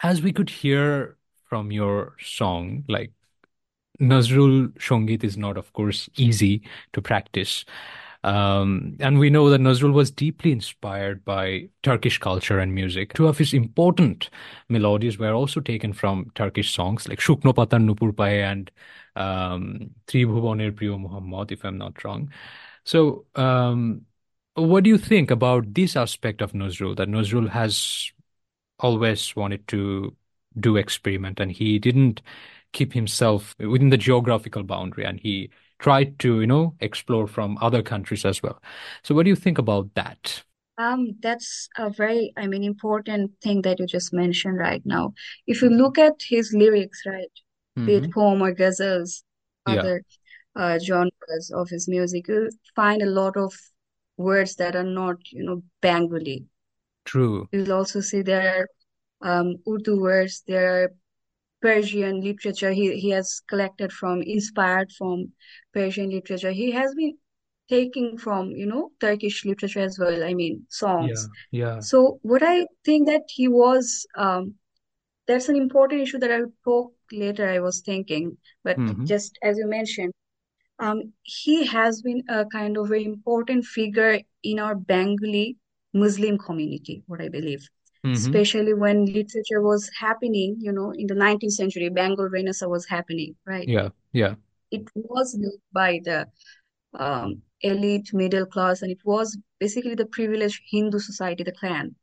as 0.01 0.21
we 0.21 0.31
could 0.31 0.49
hear 0.49 1.17
from 1.49 1.69
your 1.69 2.15
song, 2.21 2.85
like 2.87 3.11
Nazrul 3.99 4.69
Shongit 4.79 5.25
is 5.25 5.35
not, 5.35 5.57
of 5.57 5.73
course, 5.73 6.09
easy 6.15 6.61
to 6.93 7.01
practice. 7.01 7.65
Um, 8.23 8.95
and 9.01 9.19
we 9.19 9.29
know 9.29 9.49
that 9.49 9.59
Nazrul 9.59 9.91
was 9.91 10.11
deeply 10.11 10.53
inspired 10.53 11.25
by 11.25 11.67
Turkish 11.81 12.17
culture 12.17 12.59
and 12.59 12.73
music. 12.73 13.13
Two 13.15 13.27
of 13.27 13.37
his 13.37 13.53
important 13.53 14.29
melodies 14.69 15.17
were 15.17 15.33
also 15.33 15.59
taken 15.59 15.91
from 15.91 16.31
Turkish 16.35 16.73
songs 16.73 17.05
like 17.09 17.19
Shukno 17.19 17.53
Patar 17.53 17.83
Nupur 17.85 18.15
Paye 18.15 18.43
and 18.43 18.71
um, 19.17 19.89
Tribhuvaner 20.07 20.71
Priyo 20.71 20.97
Muhammad, 20.97 21.51
if 21.51 21.65
I'm 21.65 21.77
not 21.77 22.01
wrong. 22.05 22.31
So, 22.85 23.25
um, 23.35 24.05
what 24.55 24.83
do 24.83 24.89
you 24.89 24.97
think 24.97 25.31
about 25.31 25.73
this 25.73 25.95
aspect 25.95 26.41
of 26.41 26.51
Nazrul, 26.53 26.95
that 26.97 27.07
Nazrul 27.07 27.49
has 27.49 28.11
always 28.79 29.35
wanted 29.35 29.67
to 29.69 30.15
do 30.59 30.77
experiment 30.77 31.39
and 31.39 31.51
he 31.51 31.79
didn't 31.79 32.21
keep 32.73 32.93
himself 32.93 33.55
within 33.59 33.89
the 33.89 33.97
geographical 33.97 34.63
boundary 34.63 35.05
and 35.05 35.19
he 35.19 35.49
tried 35.79 36.17
to, 36.19 36.41
you 36.41 36.47
know, 36.47 36.75
explore 36.79 37.27
from 37.27 37.57
other 37.61 37.81
countries 37.81 38.25
as 38.25 38.41
well. 38.41 38.61
So 39.03 39.15
what 39.15 39.23
do 39.23 39.29
you 39.29 39.35
think 39.35 39.57
about 39.57 39.93
that? 39.95 40.43
Um, 40.77 41.15
that's 41.21 41.69
a 41.77 41.89
very, 41.89 42.33
I 42.35 42.47
mean, 42.47 42.63
important 42.63 43.31
thing 43.41 43.61
that 43.63 43.79
you 43.79 43.85
just 43.85 44.13
mentioned 44.13 44.57
right 44.57 44.81
now. 44.85 45.13
If 45.45 45.61
you 45.61 45.69
look 45.69 45.99
at 45.99 46.13
his 46.27 46.51
lyrics, 46.53 47.01
right, 47.05 47.31
mm-hmm. 47.77 47.85
be 47.85 47.95
it 47.95 48.11
poem 48.11 48.41
or 48.41 48.53
ghazals, 48.53 49.23
other 49.65 50.03
yeah. 50.55 50.63
uh, 50.63 50.79
genres 50.79 51.51
of 51.53 51.69
his 51.69 51.87
music, 51.87 52.27
you'll 52.27 52.49
find 52.75 53.01
a 53.01 53.07
lot 53.07 53.37
of 53.37 53.53
words 54.17 54.55
that 54.55 54.75
are 54.75 54.83
not, 54.83 55.17
you 55.31 55.43
know, 55.43 55.63
Bengali. 55.81 56.45
True. 57.05 57.47
You'll 57.51 57.73
also 57.73 58.01
see 58.01 58.21
there 58.21 58.67
are 59.21 59.39
um, 59.39 59.55
Urdu 59.67 59.99
words, 59.99 60.43
there 60.47 60.83
are 60.83 60.91
Persian 61.61 62.21
literature 62.21 62.71
he, 62.71 62.99
he 62.99 63.09
has 63.11 63.41
collected 63.47 63.91
from, 63.91 64.21
inspired 64.21 64.91
from 64.97 65.31
Persian 65.73 66.09
literature. 66.09 66.51
He 66.51 66.71
has 66.71 66.93
been 66.93 67.17
taking 67.69 68.17
from, 68.17 68.51
you 68.51 68.65
know, 68.65 68.91
Turkish 68.99 69.45
literature 69.45 69.79
as 69.79 69.97
well. 69.97 70.23
I 70.23 70.33
mean, 70.33 70.65
songs. 70.69 71.27
Yeah. 71.51 71.65
yeah. 71.65 71.79
So 71.79 72.19
what 72.21 72.43
I 72.43 72.67
think 72.83 73.07
that 73.07 73.23
he 73.27 73.47
was, 73.47 74.05
um, 74.17 74.55
that's 75.25 75.47
an 75.47 75.55
important 75.55 76.01
issue 76.01 76.19
that 76.19 76.31
I 76.31 76.41
will 76.41 76.53
talk 76.65 76.93
later. 77.11 77.47
I 77.47 77.59
was 77.59 77.79
thinking, 77.79 78.37
but 78.63 78.77
mm-hmm. 78.77 79.05
just 79.05 79.37
as 79.41 79.57
you 79.57 79.67
mentioned, 79.67 80.13
um, 80.79 81.13
he 81.23 81.65
has 81.65 82.01
been 82.01 82.23
a 82.29 82.45
kind 82.45 82.77
of 82.77 82.89
very 82.89 83.05
important 83.05 83.65
figure 83.65 84.19
in 84.43 84.59
our 84.59 84.75
Bengali 84.75 85.57
Muslim 85.93 86.37
community, 86.37 87.03
what 87.07 87.21
I 87.21 87.29
believe. 87.29 87.67
Mm-hmm. 88.05 88.15
especially 88.15 88.73
when 88.73 89.05
literature 89.05 89.61
was 89.61 89.89
happening, 89.97 90.57
you 90.59 90.73
know, 90.73 90.91
in 90.91 91.07
the 91.07 91.13
19th 91.13 91.53
century, 91.53 91.87
Bengal 91.87 92.27
Renaissance 92.27 92.69
was 92.69 92.85
happening, 92.85 93.33
right? 93.45 93.65
Yeah, 93.65 93.89
yeah. 94.11 94.35
It 94.71 94.89
was 94.93 95.37
built 95.37 95.61
by 95.71 96.01
the 96.03 96.27
um, 96.99 97.41
elite 97.61 98.13
middle 98.13 98.45
class, 98.45 98.81
and 98.81 98.91
it 98.91 98.99
was 99.05 99.37
basically 99.57 99.95
the 99.95 100.05
privileged 100.05 100.61
Hindu 100.69 100.99
society, 100.99 101.45
the 101.45 101.53
clan. 101.53 101.95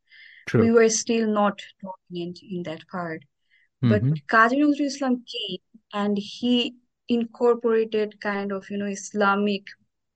True. 0.47 0.61
We 0.61 0.71
were 0.71 0.89
still 0.89 1.27
not 1.27 1.61
dominant 1.83 2.39
in 2.49 2.63
that 2.63 2.81
part. 2.87 3.23
Mm-hmm. 3.83 4.09
But 4.09 4.27
Kazi 4.27 4.57
Nazrul 4.57 4.81
Islam 4.81 5.23
came 5.31 5.59
and 5.93 6.17
he 6.17 6.77
incorporated 7.11 8.19
kind 8.21 8.51
of, 8.51 8.69
you 8.69 8.77
know, 8.77 8.85
Islamic 8.85 9.63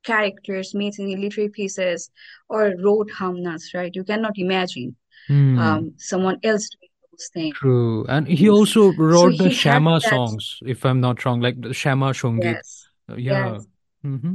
characters, 0.04 0.74
myths 0.74 1.00
in 1.00 1.10
literary 1.20 1.50
pieces, 1.50 2.10
or 2.48 2.74
wrote 2.80 3.10
hamnas, 3.20 3.74
right? 3.74 3.94
You 3.94 4.04
cannot 4.04 4.38
imagine 4.38 4.96
mm. 5.30 5.60
um, 5.60 5.94
someone 5.98 6.40
else 6.44 6.70
doing 6.70 6.92
those 7.12 7.30
things. 7.34 7.56
True, 7.58 8.06
and 8.08 8.28
he 8.28 8.50
also 8.50 8.92
wrote 8.94 9.36
so 9.38 9.44
the 9.44 9.50
Shyama 9.50 10.02
songs, 10.02 10.60
if 10.66 10.86
I'm 10.86 11.02
not 11.02 11.26
wrong, 11.26 11.42
like 11.42 11.60
the 11.60 11.70
Shyama 11.70 12.14
Shongit. 12.14 12.44
Yes. 12.44 12.88
Yeah. 13.10 13.54
Yes. 13.54 13.68
Mm-hmm. 14.06 14.34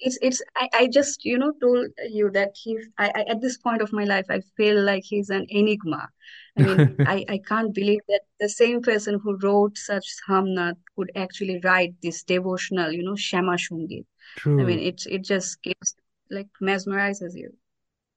It's 0.00 0.18
it's 0.22 0.42
I, 0.56 0.68
I 0.72 0.86
just 0.88 1.24
you 1.24 1.38
know 1.38 1.52
told 1.60 1.88
you 2.08 2.30
that 2.30 2.50
he 2.62 2.78
I, 2.98 3.10
I 3.14 3.20
at 3.30 3.40
this 3.40 3.58
point 3.58 3.82
of 3.82 3.92
my 3.92 4.04
life 4.04 4.26
I 4.30 4.40
feel 4.56 4.80
like 4.82 5.04
he's 5.04 5.30
an 5.30 5.46
enigma. 5.48 6.08
I 6.56 6.60
mean 6.62 6.98
I, 7.04 7.24
I 7.28 7.38
can't 7.38 7.74
believe 7.74 8.00
that 8.08 8.22
the 8.40 8.48
same 8.48 8.80
person 8.82 9.18
who 9.22 9.38
wrote 9.42 9.76
such 9.76 10.06
hamna 10.28 10.74
could 10.96 11.10
actually 11.16 11.60
write 11.64 11.94
this 12.02 12.22
devotional 12.22 12.92
you 12.92 13.02
know 13.02 13.14
Shyama 13.14 13.56
Shongit. 13.58 14.06
True. 14.36 14.60
I 14.60 14.64
mean 14.64 14.78
it 14.80 15.02
it 15.06 15.24
just 15.24 15.62
gives 15.62 15.96
like 16.30 16.48
mesmerizes 16.62 17.34
you 17.34 17.56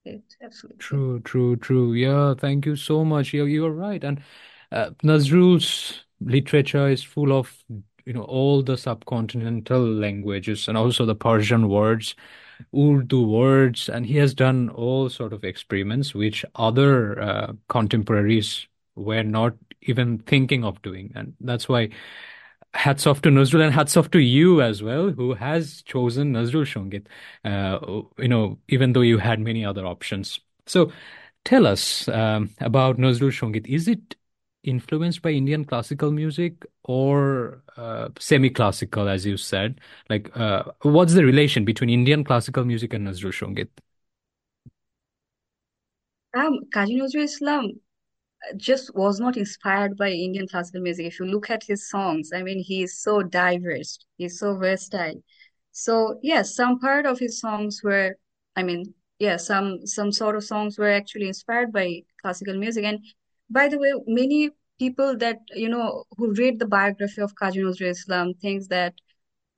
it 0.05 0.23
absolutely 0.41 0.79
true 0.79 1.19
true 1.21 1.55
true 1.57 1.93
yeah 1.93 2.33
thank 2.33 2.65
you 2.65 2.75
so 2.75 3.05
much 3.05 3.33
you're, 3.33 3.47
you're 3.47 3.71
right 3.71 4.03
and 4.03 4.21
uh, 4.71 4.89
nazrul's 5.03 6.03
literature 6.19 6.87
is 6.89 7.03
full 7.03 7.31
of 7.33 7.63
you 8.05 8.13
know 8.13 8.23
all 8.23 8.61
the 8.61 8.73
subcontinental 8.73 9.99
languages 9.99 10.67
and 10.67 10.77
also 10.77 11.05
the 11.05 11.15
persian 11.15 11.67
words 11.69 12.15
urdu 12.75 13.21
words 13.27 13.89
and 13.89 14.05
he 14.05 14.17
has 14.17 14.33
done 14.33 14.69
all 14.69 15.09
sort 15.09 15.33
of 15.33 15.43
experiments 15.43 16.13
which 16.13 16.45
other 16.55 17.19
uh, 17.21 17.53
contemporaries 17.69 18.67
were 18.95 19.23
not 19.23 19.53
even 19.83 20.19
thinking 20.19 20.63
of 20.63 20.81
doing 20.81 21.11
and 21.15 21.33
that's 21.41 21.67
why 21.67 21.89
hats 22.73 23.05
off 23.05 23.21
to 23.21 23.29
Nazrul 23.29 23.63
and 23.63 23.73
hats 23.73 23.97
off 23.97 24.11
to 24.11 24.19
you 24.19 24.61
as 24.61 24.81
well, 24.81 25.09
who 25.09 25.33
has 25.33 25.81
chosen 25.81 26.33
Nazrul 26.33 26.65
Shongit, 26.65 27.05
uh, 27.43 28.03
you 28.17 28.27
know, 28.27 28.59
even 28.69 28.93
though 28.93 29.01
you 29.01 29.17
had 29.17 29.39
many 29.39 29.65
other 29.65 29.85
options. 29.85 30.39
So 30.67 30.91
tell 31.43 31.67
us 31.67 32.07
um, 32.07 32.51
about 32.59 32.97
Nazrul 32.97 33.31
Shongit. 33.31 33.67
Is 33.67 33.87
it 33.87 34.15
influenced 34.63 35.21
by 35.21 35.31
Indian 35.31 35.65
classical 35.65 36.11
music 36.11 36.65
or 36.83 37.63
uh, 37.77 38.09
semi-classical, 38.19 39.07
as 39.07 39.25
you 39.25 39.37
said? 39.37 39.79
Like, 40.09 40.35
uh, 40.37 40.63
what's 40.83 41.13
the 41.13 41.25
relation 41.25 41.65
between 41.65 41.89
Indian 41.89 42.23
classical 42.23 42.65
music 42.65 42.93
and 42.93 43.07
Nazrul 43.07 43.31
Shongit? 43.33 43.69
Um, 46.33 46.59
Kazi 46.73 46.95
Nazrul 46.99 47.23
Islam 47.23 47.79
just 48.57 48.95
was 48.95 49.19
not 49.19 49.37
inspired 49.37 49.97
by 49.97 50.09
Indian 50.11 50.47
classical 50.47 50.81
music. 50.81 51.05
If 51.07 51.19
you 51.19 51.25
look 51.25 51.49
at 51.49 51.63
his 51.63 51.89
songs, 51.89 52.31
I 52.33 52.43
mean, 52.43 52.59
he 52.59 52.83
is 52.83 53.01
so 53.01 53.23
diverse, 53.23 53.99
he's 54.17 54.39
so 54.39 54.57
versatile. 54.57 55.23
So 55.71 56.19
yes, 56.23 56.55
some 56.55 56.79
part 56.79 57.05
of 57.05 57.19
his 57.19 57.39
songs 57.39 57.81
were, 57.83 58.17
I 58.55 58.63
mean, 58.63 58.93
yeah, 59.19 59.37
some 59.37 59.85
some 59.87 60.11
sort 60.11 60.35
of 60.35 60.43
songs 60.43 60.77
were 60.79 60.89
actually 60.91 61.27
inspired 61.27 61.71
by 61.73 62.01
classical 62.21 62.57
music. 62.57 62.85
And 62.85 62.99
by 63.51 63.67
the 63.67 63.77
way, 63.77 63.93
many 64.07 64.49
people 64.79 65.15
that 65.17 65.37
you 65.53 65.69
know 65.69 66.03
who 66.17 66.33
read 66.33 66.59
the 66.59 66.67
biography 66.67 67.21
of 67.21 67.35
Kazi 67.35 67.59
Nazrul 67.59 67.89
Islam 67.89 68.33
thinks 68.41 68.67
that 68.67 68.93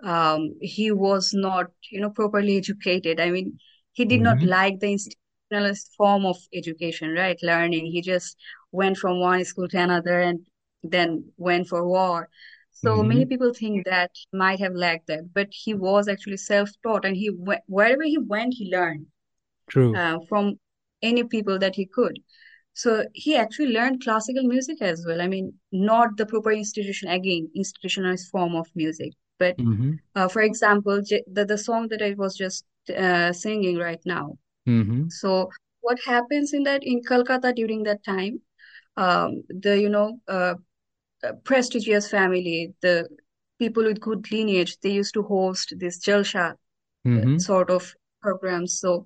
um, 0.03 0.56
he 0.62 0.91
was 0.91 1.32
not, 1.34 1.67
you 1.91 2.01
know, 2.01 2.10
properly 2.10 2.58
educated. 2.58 3.19
I 3.19 3.29
mean, 3.32 3.58
he 3.93 4.06
did 4.06 4.21
mm-hmm. 4.21 4.39
not 4.39 4.41
like 4.41 4.79
the 4.79 4.97
institutionalist 4.97 5.89
form 5.97 6.25
of 6.25 6.38
education, 6.53 7.13
right? 7.13 7.38
Learning. 7.41 7.86
He 7.86 8.01
just 8.01 8.36
went 8.71 8.97
from 8.97 9.19
one 9.19 9.45
school 9.45 9.67
to 9.69 9.77
another 9.77 10.19
and 10.19 10.45
then 10.84 11.32
went 11.38 11.67
for 11.67 11.88
war. 11.88 12.29
So 12.71 12.97
mm-hmm. 12.97 13.08
many 13.08 13.25
people 13.25 13.53
think 13.53 13.86
that 13.86 14.12
might 14.34 14.60
have 14.60 14.73
lacked 14.73 15.08
that, 15.08 15.34
but 15.34 15.47
he 15.51 15.73
was 15.73 16.08
actually 16.08 16.38
self-taught, 16.38 17.06
and 17.06 17.15
he 17.15 17.29
went, 17.29 17.62
wherever 17.67 18.03
he 18.03 18.17
went, 18.17 18.56
he 18.56 18.69
learned. 18.71 19.06
True. 19.69 19.95
Uh, 19.95 20.19
from 20.27 20.60
any 21.01 21.23
people 21.23 21.60
that 21.60 21.75
he 21.75 21.86
could. 21.86 22.19
So 22.73 23.05
he 23.13 23.36
actually 23.36 23.67
learned 23.67 24.03
classical 24.03 24.43
music 24.43 24.81
as 24.81 25.05
well. 25.05 25.21
I 25.21 25.27
mean, 25.27 25.53
not 25.71 26.17
the 26.17 26.25
proper 26.25 26.51
institution 26.51 27.09
again, 27.09 27.49
institutionalized 27.55 28.29
form 28.29 28.55
of 28.55 28.67
music, 28.75 29.13
but 29.38 29.57
mm-hmm. 29.57 29.93
uh, 30.15 30.27
for 30.27 30.41
example, 30.41 31.01
the 31.01 31.45
the 31.45 31.57
song 31.57 31.88
that 31.89 32.01
I 32.01 32.13
was 32.17 32.36
just 32.36 32.65
uh, 32.89 33.31
singing 33.31 33.77
right 33.77 34.01
now. 34.05 34.38
Mm-hmm. 34.67 35.09
So 35.09 35.49
what 35.81 35.99
happens 36.05 36.53
in 36.53 36.63
that 36.63 36.83
in 36.83 37.01
Kolkata 37.03 37.53
during 37.53 37.83
that 37.83 38.03
time? 38.03 38.41
um, 38.97 39.43
the 39.49 39.79
you 39.79 39.89
know 39.89 40.19
uh, 40.27 40.55
uh, 41.23 41.33
prestigious 41.43 42.09
family, 42.09 42.73
the 42.81 43.07
people 43.59 43.83
with 43.83 43.99
good 43.99 44.31
lineage, 44.31 44.77
they 44.81 44.91
used 44.91 45.13
to 45.13 45.23
host 45.23 45.73
this 45.77 45.99
jalsa 45.99 46.55
mm-hmm. 47.05 47.38
sort 47.38 47.69
of 47.69 47.93
programs. 48.21 48.79
So 48.79 49.05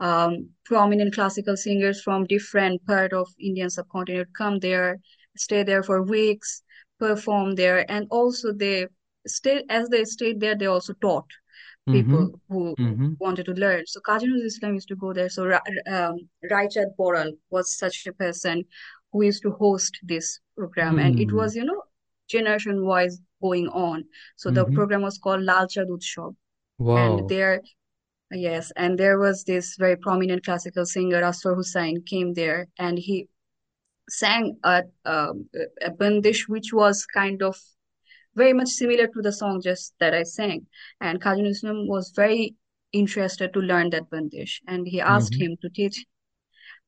um, 0.00 0.48
prominent 0.64 1.14
classical 1.14 1.56
singers 1.56 2.02
from 2.02 2.24
different 2.24 2.84
part 2.86 3.12
of 3.12 3.28
Indian 3.38 3.70
subcontinent 3.70 4.28
come 4.36 4.58
there, 4.58 4.98
stay 5.36 5.62
there 5.62 5.82
for 5.82 6.02
weeks, 6.02 6.62
perform 6.98 7.54
there, 7.54 7.90
and 7.90 8.06
also 8.10 8.52
they 8.52 8.86
stay 9.26 9.62
as 9.68 9.88
they 9.88 10.04
stayed 10.04 10.40
there. 10.40 10.56
They 10.56 10.66
also 10.66 10.94
taught. 10.94 11.30
people 11.86 12.28
mm-hmm. 12.28 12.54
who 12.54 12.74
mm-hmm. 12.78 13.08
wanted 13.20 13.44
to 13.44 13.52
learn. 13.52 13.82
So 13.86 14.00
Kazi 14.00 14.26
Nazrul 14.26 14.46
Islam 14.46 14.74
used 14.74 14.88
to 14.88 14.96
go 14.96 15.12
there. 15.12 15.28
So 15.28 15.42
um, 15.52 16.16
Raichand 16.50 16.96
Boral 16.98 17.32
was 17.50 17.76
such 17.76 18.06
a 18.06 18.12
person 18.12 18.64
who 19.12 19.22
used 19.24 19.42
to 19.42 19.50
host 19.50 19.98
this 20.02 20.40
program, 20.56 20.96
mm. 20.96 21.04
and 21.04 21.20
it 21.20 21.32
was 21.32 21.54
you 21.54 21.64
know 21.64 21.82
generation 22.28 22.84
wise 22.84 23.20
going 23.42 23.68
on. 23.68 24.04
So 24.36 24.50
the 24.50 24.64
mm-hmm. 24.64 24.74
program 24.74 25.02
was 25.02 25.18
called 25.18 25.42
Lal 25.42 25.66
Utsav. 25.66 26.34
Wow. 26.78 26.96
And 27.18 27.28
there, 27.28 27.60
yes, 28.34 28.72
and 28.76 28.98
there 28.98 29.18
was 29.18 29.44
this 29.44 29.76
very 29.76 29.96
prominent 29.96 30.44
classical 30.44 30.84
singer 30.84 31.22
Asfar 31.22 31.54
Hussain 31.54 32.02
came 32.04 32.34
there, 32.34 32.68
and 32.78 32.98
he 32.98 33.28
sang 34.08 34.58
a, 34.64 34.82
um, 35.04 35.48
a 35.82 35.90
bandish 35.90 36.48
which 36.48 36.72
was 36.72 37.06
kind 37.06 37.42
of 37.42 37.58
very 38.34 38.52
much 38.52 38.68
similar 38.68 39.06
to 39.06 39.22
the 39.22 39.32
song 39.32 39.60
just 39.62 39.94
that 40.00 40.12
I 40.14 40.24
sang. 40.24 40.66
And 41.00 41.20
Kazi 41.20 41.42
Islam 41.42 41.86
was 41.88 42.12
very 42.14 42.56
interested 42.92 43.52
to 43.52 43.60
learn 43.60 43.90
that 43.90 44.10
bandish, 44.10 44.60
and 44.66 44.86
he 44.86 45.00
asked 45.00 45.32
mm-hmm. 45.32 45.52
him 45.52 45.56
to 45.62 45.70
teach. 45.70 46.04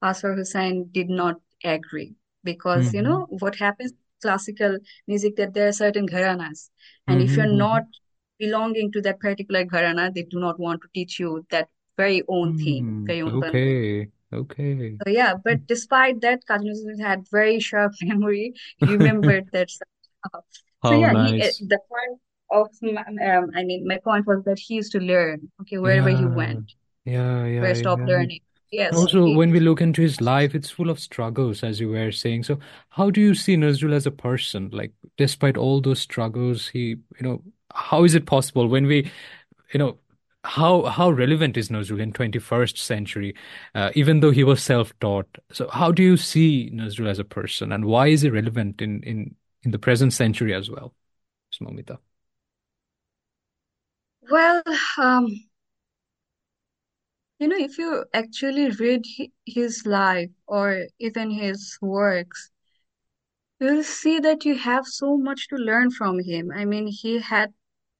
Asfar 0.03 0.37
Hussain 0.37 0.91
did 0.93 1.09
not 1.09 1.37
agree 1.65 2.15
because 2.45 2.87
mm-hmm. 2.87 2.97
you 2.97 3.03
know 3.03 3.27
what 3.41 3.57
happens 3.57 3.93
classical 4.23 4.79
music 5.07 5.37
that 5.37 5.53
there 5.55 5.69
are 5.69 5.73
certain 5.73 6.07
gharanas 6.07 6.71
and 7.07 7.21
mm-hmm. 7.21 7.31
if 7.31 7.37
you're 7.37 7.47
mm-hmm. 7.47 7.59
not 7.59 7.83
belonging 8.39 8.93
to 8.93 9.01
that 9.01 9.19
particular 9.21 9.65
gharana 9.65 10.13
they 10.15 10.23
do 10.23 10.39
not 10.39 10.59
want 10.59 10.81
to 10.83 10.89
teach 10.95 11.19
you 11.19 11.45
that 11.51 11.69
very 11.97 12.23
own 12.29 12.57
thing 12.59 12.85
mm, 12.85 13.07
very 13.07 13.23
own 13.23 13.45
okay 13.45 14.09
okay 14.33 14.97
so 15.05 15.11
yeah 15.11 15.35
but 15.45 15.67
despite 15.67 16.21
that 16.21 16.47
Kazi 16.47 17.01
had 17.01 17.27
very 17.31 17.61
sharp 17.61 17.93
memory 18.03 18.55
he 18.79 18.87
remembered 18.87 19.49
that 19.53 19.71
stuff. 19.71 20.45
so 20.85 20.99
yeah 20.99 21.13
nice. 21.13 21.59
he, 21.59 21.67
the 21.67 21.79
point 21.89 22.21
of 22.51 22.69
um, 22.85 23.51
i 23.57 23.65
mean 23.65 23.87
my 23.87 23.99
point 23.99 24.27
was 24.27 24.43
that 24.45 24.59
he 24.59 24.75
used 24.75 24.93
to 24.93 25.01
learn 25.01 25.49
okay 25.61 25.79
wherever 25.79 26.11
yeah. 26.11 26.19
he 26.19 26.27
went 26.27 26.75
yeah 27.05 27.45
yeah 27.45 27.61
where 27.61 27.75
stop 27.75 27.99
yeah. 28.01 28.07
learning 28.07 28.41
Yes. 28.73 28.97
Also, 28.97 29.27
he, 29.27 29.37
when 29.37 29.53
we 29.53 29.61
look 29.61 29.81
into 29.81 30.03
his 30.03 30.21
life, 30.21 30.55
it's 30.55 30.71
full 30.71 30.91
of 30.91 30.99
struggles, 30.99 31.63
as 31.63 31.81
you 31.81 31.91
were 31.91 32.11
saying. 32.11 32.43
So, 32.43 32.59
how 32.91 33.11
do 33.11 33.21
you 33.21 33.35
see 33.35 33.57
Nazrul 33.57 33.95
as 33.95 34.07
a 34.07 34.11
person? 34.11 34.71
Like, 34.73 34.93
despite 35.17 35.57
all 35.57 35.81
those 35.81 36.01
struggles, 36.01 36.69
he, 36.69 36.97
you 37.19 37.23
know, 37.23 37.43
how 37.77 38.05
is 38.05 38.15
it 38.15 38.27
possible 38.27 38.69
when 38.69 38.87
we, 38.87 39.11
you 39.73 39.79
know, 39.79 39.99
how 40.45 40.85
how 40.85 41.11
relevant 41.11 41.57
is 41.57 41.69
Nazrul 41.71 42.01
in 42.01 42.13
21st 42.13 42.79
century, 42.79 43.35
uh, 43.75 43.91
even 43.95 44.21
though 44.21 44.31
he 44.31 44.45
was 44.45 44.63
self-taught? 44.63 45.39
So, 45.53 45.69
how 45.69 45.93
do 45.93 46.03
you 46.03 46.17
see 46.17 46.71
Nazrul 46.73 47.09
as 47.09 47.19
a 47.19 47.25
person, 47.25 47.73
and 47.73 47.85
why 47.85 48.09
is 48.09 48.23
he 48.23 48.31
relevant 48.31 48.81
in 48.83 49.03
in 49.03 49.37
in 49.63 49.73
the 49.73 49.79
present 49.79 50.13
century 50.13 50.55
as 50.55 50.71
well, 50.71 50.95
Moumita? 51.61 51.99
Well, 54.31 54.63
um, 54.99 55.29
you 57.39 57.49
know, 57.49 57.57
if 57.57 57.79
you 57.79 58.05
actually 58.15 58.71
read 58.71 59.05
his 59.45 59.87
life 59.87 60.31
or 60.47 60.87
even 60.99 61.31
his 61.31 61.79
works, 61.83 62.51
you'll 63.61 63.85
see 63.85 64.21
that 64.21 64.45
you 64.45 64.57
have 64.57 64.87
so 64.87 65.17
much 65.17 65.49
to 65.49 65.57
learn 65.57 65.91
from 65.91 66.19
him. 66.21 66.51
I 66.55 66.65
mean, 66.65 66.87
he 66.87 67.19
had 67.21 67.53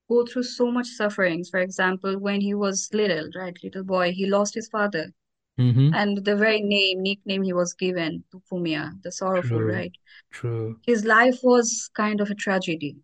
go 0.09 0.25
through 0.25 0.45
so 0.45 0.71
much 0.71 0.87
sufferings. 0.87 1.51
For 1.51 1.61
example, 1.61 2.19
when 2.19 2.41
he 2.41 2.55
was 2.55 2.89
little, 2.93 3.29
right, 3.35 3.57
little 3.63 3.85
boy, 3.85 4.13
he 4.13 4.27
lost 4.27 4.55
his 4.55 4.69
father. 4.69 5.13
Mm-hmm. 5.59 5.95
And 5.95 6.25
the 6.25 6.37
very 6.37 6.61
name, 6.61 7.03
nickname 7.03 7.43
he 7.43 7.53
was 7.53 7.73
given 7.73 8.23
to 8.31 8.39
Dukhu 8.39 8.61
Mia, 8.61 8.93
the 9.03 9.11
sorrowful, 9.11 9.59
True. 9.59 9.73
right? 9.73 9.93
True. 10.31 10.79
His 10.87 11.05
life 11.05 11.39
was 11.43 11.91
kind 11.95 12.21
of 12.21 12.31
a 12.31 12.35
tragedy. 12.35 12.97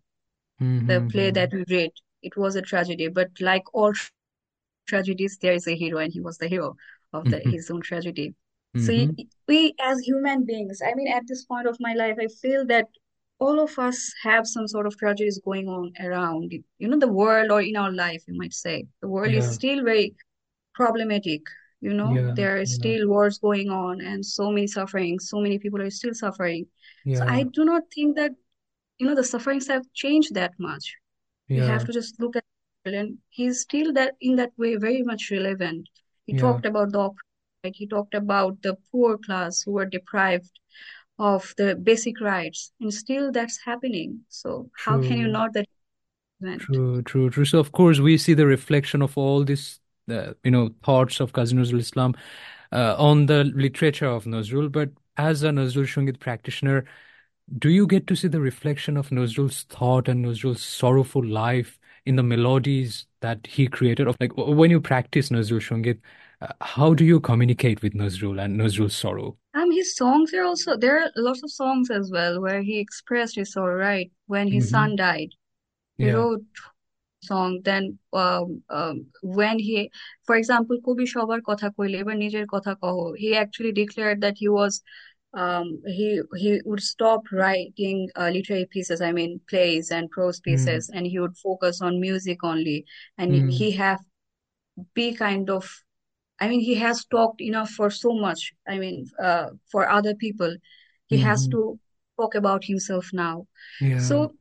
Mm-hmm. 0.61 0.87
The 0.87 1.07
play 1.11 1.31
that 1.31 1.51
we 1.51 1.65
read, 1.67 1.91
it 2.21 2.37
was 2.37 2.55
a 2.55 2.61
tragedy. 2.61 3.07
But 3.07 3.29
like 3.39 3.63
all 3.73 3.91
tragedies, 4.87 5.37
there 5.41 5.53
is 5.53 5.67
a 5.67 5.75
hero, 5.75 5.97
and 5.97 6.13
he 6.13 6.21
was 6.21 6.37
the 6.37 6.47
hero 6.47 6.75
of 7.11 7.25
the, 7.25 7.37
mm-hmm. 7.37 7.49
his 7.49 7.71
own 7.71 7.81
tragedy. 7.81 8.35
So 8.75 8.91
mm-hmm. 8.91 9.21
we, 9.47 9.75
as 9.79 9.99
human 9.99 10.45
beings, 10.45 10.81
I 10.83 10.95
mean, 10.95 11.07
at 11.07 11.27
this 11.27 11.45
point 11.45 11.67
of 11.67 11.77
my 11.79 11.93
life, 11.93 12.17
I 12.19 12.27
feel 12.27 12.65
that 12.67 12.87
all 13.43 13.59
of 13.59 13.77
us 13.77 13.97
have 14.23 14.47
some 14.47 14.67
sort 14.67 14.85
of 14.87 14.97
tragedies 14.97 15.39
going 15.43 15.67
on 15.67 15.91
around, 15.99 16.51
you 16.79 16.87
know, 16.87 16.99
the 16.99 17.15
world 17.21 17.51
or 17.51 17.61
in 17.61 17.75
our 17.75 17.91
life, 17.91 18.23
you 18.27 18.35
might 18.37 18.53
say. 18.53 18.85
The 19.01 19.07
world 19.07 19.31
yeah. 19.31 19.39
is 19.39 19.53
still 19.53 19.83
very 19.83 20.15
problematic. 20.73 21.41
You 21.81 21.93
know, 21.93 22.13
yeah, 22.13 22.31
there 22.33 22.55
are 22.55 22.59
yeah. 22.59 22.77
still 22.79 23.09
wars 23.09 23.39
going 23.39 23.69
on 23.69 23.99
and 23.99 24.25
so 24.25 24.49
many 24.49 24.67
suffering. 24.67 25.19
So 25.19 25.41
many 25.41 25.59
people 25.59 25.81
are 25.81 25.89
still 25.89 26.13
suffering. 26.13 26.65
So 27.13 27.25
I 27.27 27.43
do 27.43 27.65
not 27.65 27.83
think 27.93 28.15
that, 28.15 28.31
you 28.97 29.07
know, 29.07 29.15
the 29.15 29.23
sufferings 29.25 29.67
have 29.67 29.83
changed 29.93 30.33
that 30.35 30.53
much. 30.57 30.95
you 31.49 31.61
have 31.61 31.85
to 31.85 31.91
just 31.91 32.19
look 32.21 32.37
at 32.37 32.43
and 32.85 33.17
he's 33.29 33.61
still 33.61 33.93
that 33.93 34.15
in 34.19 34.35
that 34.37 34.51
way 34.57 34.75
very 34.75 35.03
much 35.03 35.29
relevant. 35.31 35.87
He 36.25 36.37
talked 36.37 36.65
about 36.65 36.91
the 36.91 37.09
right? 37.63 37.75
He 37.75 37.87
talked 37.87 38.13
about 38.13 38.61
the 38.61 38.77
poor 38.91 39.17
class 39.17 39.61
who 39.61 39.73
were 39.73 39.85
deprived 39.85 40.51
of 41.19 41.53
the 41.57 41.75
basic 41.75 42.19
rights, 42.19 42.71
and 42.81 42.93
still 42.93 43.31
that's 43.31 43.59
happening. 43.63 44.21
So 44.29 44.69
how 44.75 45.01
can 45.01 45.17
you 45.17 45.27
not 45.27 45.53
that 45.53 45.67
True, 46.59 47.01
true, 47.03 47.29
true. 47.29 47.45
So 47.45 47.59
of 47.59 47.71
course 47.71 47.99
we 47.99 48.17
see 48.17 48.33
the 48.33 48.45
reflection 48.45 49.01
of 49.01 49.17
all 49.17 49.43
these, 49.45 49.79
uh, 50.11 50.33
you 50.43 50.51
know, 50.51 50.71
thoughts 50.83 51.21
of 51.21 51.31
Kazi 51.31 51.55
Nazrul 51.55 51.79
Islam 51.79 52.15
uh, 52.73 52.95
on 52.97 53.27
the 53.27 53.45
literature 53.45 54.07
of 54.07 54.25
Nazrul. 54.25 54.69
But 54.69 54.89
as 55.15 55.43
a 55.43 55.49
Nazrul 55.49 55.85
Shongit 55.85 56.19
practitioner, 56.19 56.85
do 57.59 57.69
you 57.69 57.87
get 57.87 58.07
to 58.07 58.15
see 58.15 58.27
the 58.27 58.41
reflection 58.41 58.97
of 58.97 59.09
Nazrul's 59.09 59.63
thought 59.63 60.07
and 60.07 60.25
Nazrul's 60.25 60.63
sorrowful 60.63 61.25
life 61.25 61.79
in 62.05 62.17
the 62.17 62.23
melodies 62.23 63.05
that 63.21 63.47
he 63.47 63.67
created? 63.67 64.07
Of 64.07 64.17
like 64.19 64.33
when 64.35 64.71
you 64.71 64.81
practice 64.81 65.29
Nazrul 65.29 65.61
Shongit, 65.61 65.99
uh, 66.41 66.53
how 66.59 66.93
do 66.93 67.05
you 67.05 67.19
communicate 67.19 67.81
with 67.81 67.93
Nazrul 67.93 68.43
and 68.43 68.59
Nazrul's 68.59 68.95
sorrow? 68.95 69.37
Um, 69.54 69.70
his 69.70 69.96
songs 69.96 70.32
are 70.34 70.44
also 70.44 70.76
there 70.76 70.96
are 71.00 71.10
lots 71.16 71.42
of 71.42 71.50
songs 71.50 71.90
as 71.90 72.10
well 72.10 72.40
where 72.40 72.62
he 72.62 72.78
expressed 72.78 73.36
his 73.36 73.52
sorrow. 73.52 73.76
Right 73.76 74.10
when 74.26 74.46
his 74.48 74.66
mm-hmm. 74.66 74.70
son 74.70 74.96
died, 74.96 75.30
he 75.96 76.06
yeah. 76.06 76.12
wrote 76.12 76.44
song. 77.22 77.60
Then 77.64 77.98
um, 78.12 78.62
um, 78.70 79.06
when 79.22 79.58
he, 79.58 79.90
for 80.26 80.36
example, 80.36 80.78
Kobi 80.86 81.06
Shobar 81.12 81.40
Kotha 81.40 81.70
Koile, 81.76 81.96
এবার 82.02 82.16
নিজের 82.24 82.46
কথা 82.54 82.72
কহ, 82.82 82.96
he 83.22 83.28
actually 83.44 83.74
declared 83.82 84.18
that 84.24 84.36
he 84.42 84.48
was 84.60 84.74
um, 85.42 85.66
he 85.96 86.08
he 86.42 86.50
would 86.68 86.84
stop 86.94 87.22
writing 87.38 87.98
uh, 88.20 88.30
literary 88.36 88.66
pieces, 88.74 89.00
I 89.08 89.12
mean 89.18 89.32
plays 89.50 89.86
and 89.96 90.04
prose 90.16 90.38
hmm. 90.38 90.46
pieces, 90.46 90.82
mm. 90.88 90.92
and 90.96 91.06
he 91.12 91.18
would 91.22 91.36
focus 91.36 91.76
on 91.86 92.04
music 92.08 92.38
only. 92.52 92.78
And 93.18 93.30
mm. 93.32 93.50
he 93.58 93.68
have 93.72 94.00
be 94.94 95.14
kind 95.14 95.50
of, 95.50 95.64
I 96.42 96.48
mean, 96.48 96.60
he 96.60 96.76
has 96.76 97.04
talked 97.04 97.40
enough 97.40 97.70
for 97.70 97.90
so 97.90 98.12
much. 98.12 98.52
I 98.66 98.78
mean, 98.78 99.06
uh, 99.20 99.50
for 99.70 99.88
other 99.88 100.14
people, 100.14 100.56
he 101.06 101.16
mm-hmm. 101.16 101.26
has 101.26 101.48
to 101.48 101.78
talk 102.18 102.34
about 102.34 102.64
himself 102.64 103.10
now. 103.12 103.46
Yeah. 103.80 103.98
So 103.98 104.34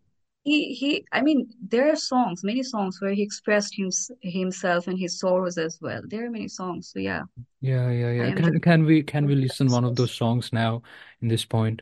he 0.48 0.74
he 0.74 0.90
i 1.12 1.22
mean 1.22 1.40
there 1.74 1.92
are 1.92 1.96
songs 1.96 2.44
many 2.44 2.64
songs 2.64 3.02
where 3.02 3.14
he 3.14 3.22
expressed 3.22 3.74
him, 3.78 3.90
himself 4.22 4.88
and 4.88 4.98
his 4.98 5.20
sorrows 5.20 5.58
as 5.58 5.78
well 5.82 6.02
there 6.08 6.26
are 6.26 6.32
many 6.32 6.48
songs 6.48 6.90
so 6.94 7.00
yeah 7.00 7.24
yeah 7.60 7.92
yeah 7.92 8.12
yeah 8.20 8.32
can, 8.34 8.60
can 8.62 8.86
we 8.86 9.04
can 9.04 9.26
we 9.26 9.36
listen 9.36 9.68
one 9.68 9.84
of 9.84 9.98
those 9.98 10.14
songs 10.22 10.54
now 10.54 10.82
in 11.22 11.28
this 11.28 11.44
point 11.56 11.82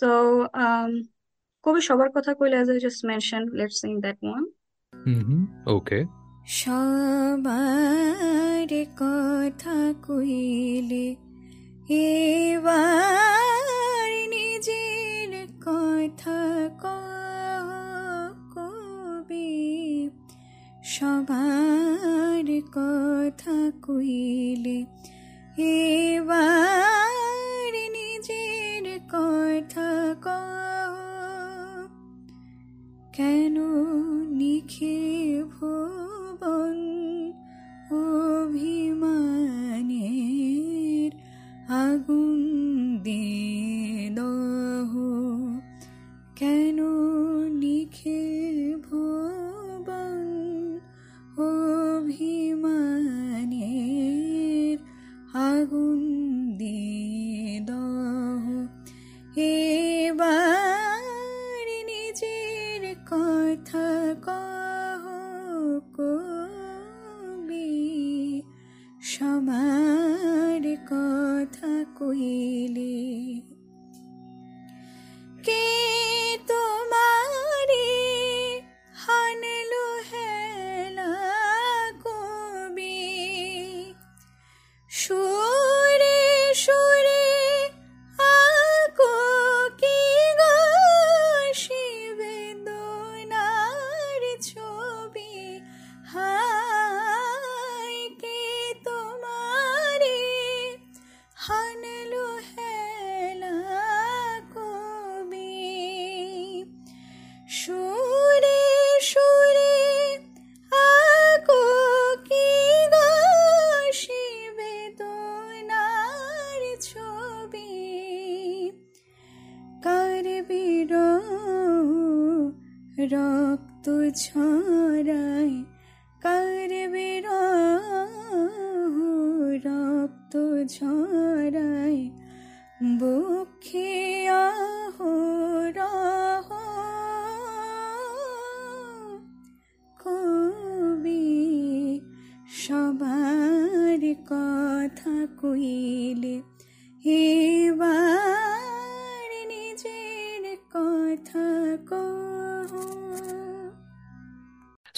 so 0.00 0.08
um 0.64 0.92
কবি 1.64 1.80
সবার 1.88 2.08
কথা 2.16 2.32
কইলে 2.38 2.56
as 2.62 2.68
i 2.74 2.78
just 2.88 3.00
mentioned 3.12 3.46
let's 3.60 3.78
sing 3.82 3.96
that 4.06 4.18
one 4.34 4.46
mm-hmm. 5.10 5.42
okay 5.76 6.02
সবার 6.43 8.69
কথা 8.97 9.93
কইলে 10.07 11.15
এবার 12.27 14.09
নিজের 14.29 15.47
কথা 15.61 16.41
কবি 18.53 20.09
সবার 20.85 22.47
কথা 22.77 23.71
কইলে 23.81 24.85
এবার 25.59 25.90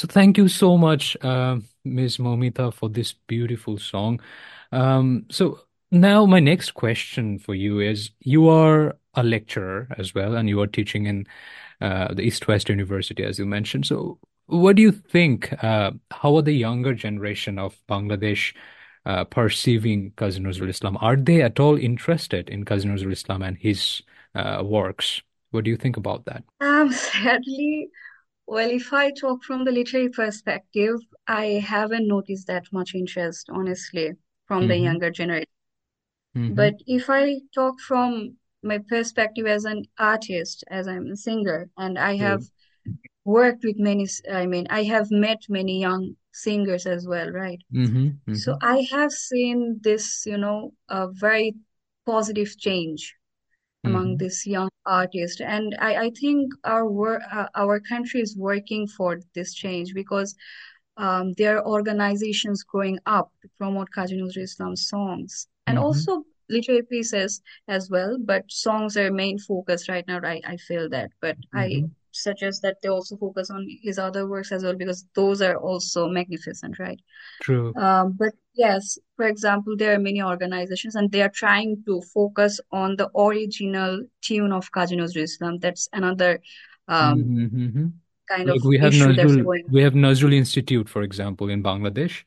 So 0.04 0.08
thank 0.08 0.38
you 0.38 0.50
so 0.50 0.78
much, 0.78 1.16
uh, 1.22 1.60
Ms. 1.86 2.18
Moumita, 2.18 2.74
for 2.74 2.90
this 2.90 3.14
beautiful 3.26 3.78
song. 3.78 4.20
Um, 4.74 5.28
so 5.30 5.62
now 5.92 6.26
my 6.26 6.42
next 6.42 6.72
question 6.72 7.40
for 7.40 7.56
you 7.56 7.80
is: 7.80 8.12
You 8.20 8.50
are 8.50 8.98
a 9.14 9.24
lecturer 9.24 9.88
as 9.98 10.14
well, 10.14 10.36
and 10.36 10.50
you 10.50 10.60
are 10.60 10.68
teaching 10.68 11.06
in 11.06 11.26
uh, 11.80 12.14
the 12.14 12.22
East 12.22 12.50
West 12.50 12.68
University, 12.68 13.24
as 13.24 13.40
you 13.40 13.46
mentioned. 13.46 13.86
So, 13.86 14.20
what 14.48 14.76
do 14.76 14.82
you 14.82 14.92
think? 14.92 15.54
Uh, 15.64 15.92
how 16.12 16.36
are 16.36 16.42
the 16.42 16.52
younger 16.52 16.94
generation 16.94 17.58
of 17.58 17.78
Bangladesh 17.88 18.54
uh, 19.06 19.24
perceiving 19.24 20.12
Kazi 20.18 20.42
Nazrul 20.42 20.68
Islam? 20.68 20.98
Are 21.00 21.16
they 21.16 21.42
at 21.42 21.62
all 21.62 21.78
interested 21.78 22.50
in 22.50 22.66
Kazi 22.66 22.90
Nazrul 22.90 23.14
Islam 23.14 23.42
and 23.42 23.58
his 23.58 24.02
uh, 24.36 24.64
works? 24.66 25.22
What 25.52 25.64
do 25.64 25.72
you 25.72 25.78
think 25.78 25.96
about 25.96 26.26
that? 26.26 26.44
Um, 26.60 26.92
sadly, 26.92 27.88
well, 28.48 28.70
if 28.70 28.94
I 28.94 29.12
talk 29.12 29.44
from 29.44 29.66
the 29.66 29.72
literary 29.72 30.10
perspective, 30.10 30.96
I 31.28 31.46
haven't 31.66 32.08
noticed 32.08 32.48
that 32.48 32.72
much 32.72 32.96
interest, 32.96 33.50
honestly, 33.50 34.12
from 34.46 34.68
the 34.68 34.78
Mhm. 34.78 34.84
younger 34.84 35.12
generation. 35.12 35.48
Mhm. 36.36 36.56
But 36.56 36.76
if 36.88 37.10
I 37.10 37.42
talk 37.54 37.80
from 37.82 38.38
my 38.62 38.78
perspective 38.78 39.46
as 39.46 39.66
an 39.66 39.84
artist, 39.98 40.64
as 40.70 40.88
I'm 40.88 41.08
a 41.12 41.18
singer, 41.18 41.70
and 41.78 42.00
I 42.00 42.16
have 42.16 42.44
worked 43.26 43.64
with 43.64 43.80
many, 43.80 44.08
I 44.32 44.46
mean, 44.48 44.68
I 44.70 44.84
have 44.84 45.12
met 45.12 45.42
many 45.50 45.80
young 45.82 46.18
singers 46.34 46.86
as 46.86 47.08
well, 47.08 47.30
right? 47.32 47.62
Mhm. 47.72 48.22
So 48.34 48.54
Mhm. 48.54 48.60
I 48.62 48.88
have 48.92 49.12
seen 49.14 49.80
this, 49.84 50.26
you 50.26 50.38
know, 50.38 50.74
a 50.90 51.10
very 51.12 51.56
positive 52.06 52.58
change 52.60 53.16
among 53.86 54.18
Mhm. 54.18 54.18
this 54.18 54.46
young 54.48 54.70
artist, 54.86 55.42
and 55.42 55.76
I, 55.80 55.96
I 56.06 56.10
think 56.12 56.54
our 56.64 56.88
work, 56.90 57.22
uh, 57.32 57.48
our 57.56 57.80
country 57.80 58.22
is 58.22 58.36
working 58.38 58.88
for 58.88 59.20
this 59.36 59.54
change 59.54 59.94
because 59.94 60.36
um, 60.98 61.34
there 61.34 61.58
are 61.58 61.68
organizations 61.68 62.64
growing 62.64 63.00
up 63.06 63.32
to 63.42 63.50
promote 63.58 63.90
Kazi 63.92 64.16
Nazrul 64.18 64.44
Islam 64.44 64.76
songs 64.76 65.48
and 65.68 65.78
Mhm. 65.78 65.84
also 65.84 66.24
literary 66.50 66.84
pieces 66.84 67.42
as 67.68 67.90
well. 67.90 68.18
But 68.20 68.52
songs 68.52 68.98
are 68.98 69.12
main 69.12 69.40
focus 69.40 69.90
right 69.90 70.08
now. 70.08 70.20
I, 70.24 70.42
I 70.46 70.58
feel 70.58 70.90
that, 70.90 71.12
but 71.22 71.38
I 71.54 71.84
Mhm. 72.26 72.44
as 72.44 72.60
that 72.62 72.78
they 72.82 72.90
also 72.90 73.18
focus 73.18 73.50
on 73.50 73.68
his 73.82 74.00
other 74.00 74.28
works 74.28 74.52
as 74.52 74.64
well 74.64 74.76
because 74.76 75.06
those 75.16 75.42
are 75.42 75.58
also 75.58 76.08
magnificent, 76.08 76.80
right? 76.80 77.00
True. 77.42 77.76
Um, 77.76 78.14
but 78.18 78.34
yes, 78.54 78.98
for 79.16 79.26
example, 79.26 79.76
there 79.78 79.96
are 79.96 80.00
many 80.00 80.22
organizations 80.22 80.96
and 80.96 81.12
they 81.12 81.22
are 81.22 81.30
trying 81.30 81.84
to 81.88 82.02
focus 82.14 82.60
on 82.72 82.96
the 82.98 83.10
original 83.18 84.02
tune 84.22 84.52
of 84.52 84.70
Nazrul 84.72 85.18
Islam. 85.18 85.60
That's 85.60 85.90
another 85.94 86.40
um, 86.88 87.26
Mhm. 87.26 87.50
Mhm. 87.52 87.94
kind 88.30 88.50
Like 88.50 88.56
of 88.56 88.64
we 88.64 88.78
have 88.80 88.94
Nazrul, 88.94 89.52
we 89.68 89.82
have 89.82 89.94
Nazrul 89.94 90.34
Institute, 90.34 90.90
for 90.90 91.02
example, 91.02 91.50
in 91.50 91.64
Bangladesh. 91.64 92.24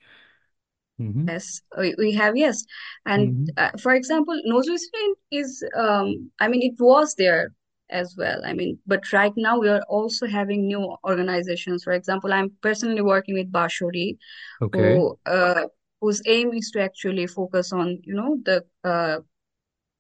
Mhm. 0.99 1.29
Yes, 1.29 1.61
we, 1.77 1.95
we 1.99 2.13
have, 2.13 2.37
yes. 2.37 2.65
And 3.05 3.35
Mhm. 3.37 3.57
uh, 3.57 3.71
for 3.81 3.95
example, 3.95 4.41
Nazrul 4.49 4.73
Institute 4.79 5.19
is, 5.33 5.65
um, 5.77 6.31
I 6.41 6.49
mean, 6.49 6.63
it 6.63 6.81
was 6.81 7.15
there 7.17 7.53
as 7.91 8.15
well. 8.17 8.41
I 8.45 8.53
mean, 8.53 8.79
but 8.87 9.13
right 9.13 9.33
now 9.37 9.59
we 9.59 9.69
are 9.69 9.83
also 9.89 10.27
having 10.27 10.67
new 10.67 10.97
organizations. 11.05 11.85
For 11.85 11.93
example, 11.93 12.33
I'm 12.33 12.51
personally 12.63 13.03
working 13.03 13.35
with 13.35 13.53
Bashori, 13.53 14.19
Okay. 14.61 14.95
who 14.95 15.19
uh, 15.27 15.65
whose 16.01 16.23
aim 16.27 16.53
is 16.55 16.71
to 16.73 16.81
actually 16.83 17.27
focus 17.27 17.73
on, 17.73 18.01
you 18.05 18.15
know, 18.15 18.39
the 18.45 18.65
uh, 18.85 19.21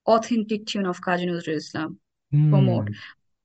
authentic 0.06 0.66
tune 0.66 0.86
of 0.86 1.00
Nazrul 1.00 1.48
Islam, 1.48 1.98
promote. 2.50 2.88
Hmm. 2.88 2.92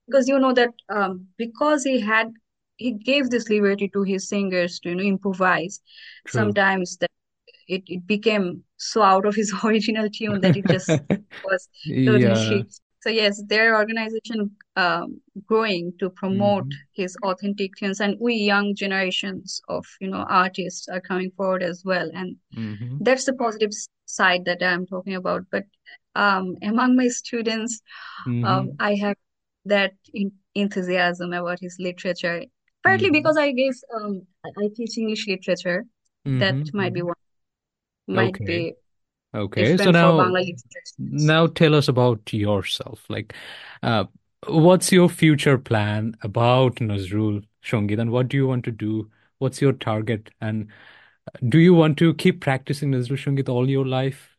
Because 0.08 0.28
you 0.28 0.40
know 0.40 0.54
that 0.54 0.72
um, 0.90 1.28
because 1.38 1.84
he 1.84 2.00
had 2.00 2.32
he 2.78 2.92
gave 2.92 3.30
this 3.30 3.50
liberty 3.50 3.90
to 3.90 4.04
his 4.04 4.28
singers 4.28 4.80
to, 4.80 4.90
you 4.90 4.96
know, 4.96 5.04
improvise. 5.04 5.82
True. 6.26 6.42
Sometimes 6.42 6.98
that 6.98 7.12
it, 7.68 7.84
it 7.88 8.08
became 8.08 8.64
so 8.78 9.02
out 9.04 9.26
of 9.26 9.36
his 9.36 9.54
original 9.64 10.10
tune 10.10 10.42
that 10.42 10.56
it 10.58 10.68
just 10.68 11.02
was 11.44 11.70
totally 12.06 12.32
Yeah. 12.32 12.64
So 13.02 13.10
yes, 13.10 13.42
their 13.48 13.76
organization 13.78 14.52
um, 14.76 15.22
growing 15.48 15.94
to 16.00 16.10
promote 16.10 16.68
Mhm. 16.68 16.80
his 16.94 17.16
authentic 17.24 17.76
tunes, 17.76 18.00
and 18.00 18.18
we 18.20 18.36
young 18.36 18.76
generations 18.76 19.62
of 19.68 19.86
you 20.00 20.10
know 20.10 20.26
artists 20.30 20.88
are 20.88 21.02
coming 21.02 21.32
forward 21.38 21.64
as 21.64 21.84
well, 21.86 22.10
and 22.14 22.38
Mhm. 22.52 23.02
that's 23.02 23.26
the 23.26 23.34
positive 23.34 23.72
side 24.06 24.46
that 24.46 24.64
I'm 24.64 24.86
talking 24.88 25.16
about. 25.16 25.44
But 25.52 25.66
um, 26.16 26.56
among 26.62 26.96
my 26.96 27.08
students, 27.10 27.82
um, 28.44 28.72
Mhm. 28.72 28.78
I 28.80 28.96
have 28.96 29.18
that 29.66 29.94
in 30.14 30.32
enthusiasm 30.56 31.34
about 31.34 31.60
his 31.62 31.78
literature, 31.80 32.44
partly 32.84 33.10
Mhm. 33.10 33.12
because 33.12 33.38
I 33.38 33.52
guess 33.52 33.84
um, 33.96 34.24
I 34.46 34.70
teach 34.76 34.98
English 34.98 35.28
literature. 35.28 35.86
That 36.40 36.60
Mhm. 36.60 36.72
might 36.74 36.94
be 36.94 37.02
Mhm. 37.02 37.08
one 37.08 37.16
might 38.08 38.36
Okay. 38.36 38.46
be 38.46 38.74
Okay. 39.34 39.78
So 39.78 39.92
now, 39.92 40.12
Bangla 40.14 40.34
literature 40.34 40.82
students. 40.84 41.24
now 41.24 41.48
tell 41.48 41.76
us 41.76 41.88
about 41.88 42.34
yourself. 42.34 43.04
Like, 43.10 43.34
uh, 43.84 44.06
what's 44.48 44.92
your 44.92 45.10
future 45.10 45.58
plan 45.58 46.18
about 46.22 46.76
Nazrul 46.76 47.44
Shongit 47.64 48.00
and 48.00 48.12
what 48.12 48.28
do 48.28 48.38
you 48.38 48.48
want 48.48 48.66
to 48.66 48.72
do? 48.72 49.10
What's 49.40 49.62
your 49.62 49.74
target? 49.74 50.32
And 50.42 50.68
do 51.48 51.60
you 51.60 51.74
want 51.74 51.98
to 52.00 52.14
keep 52.16 52.42
practicing 52.42 52.92
Nazrul 52.92 53.18
Shongit 53.18 53.50
all 53.50 53.70
your 53.70 53.86
life? 53.86 54.36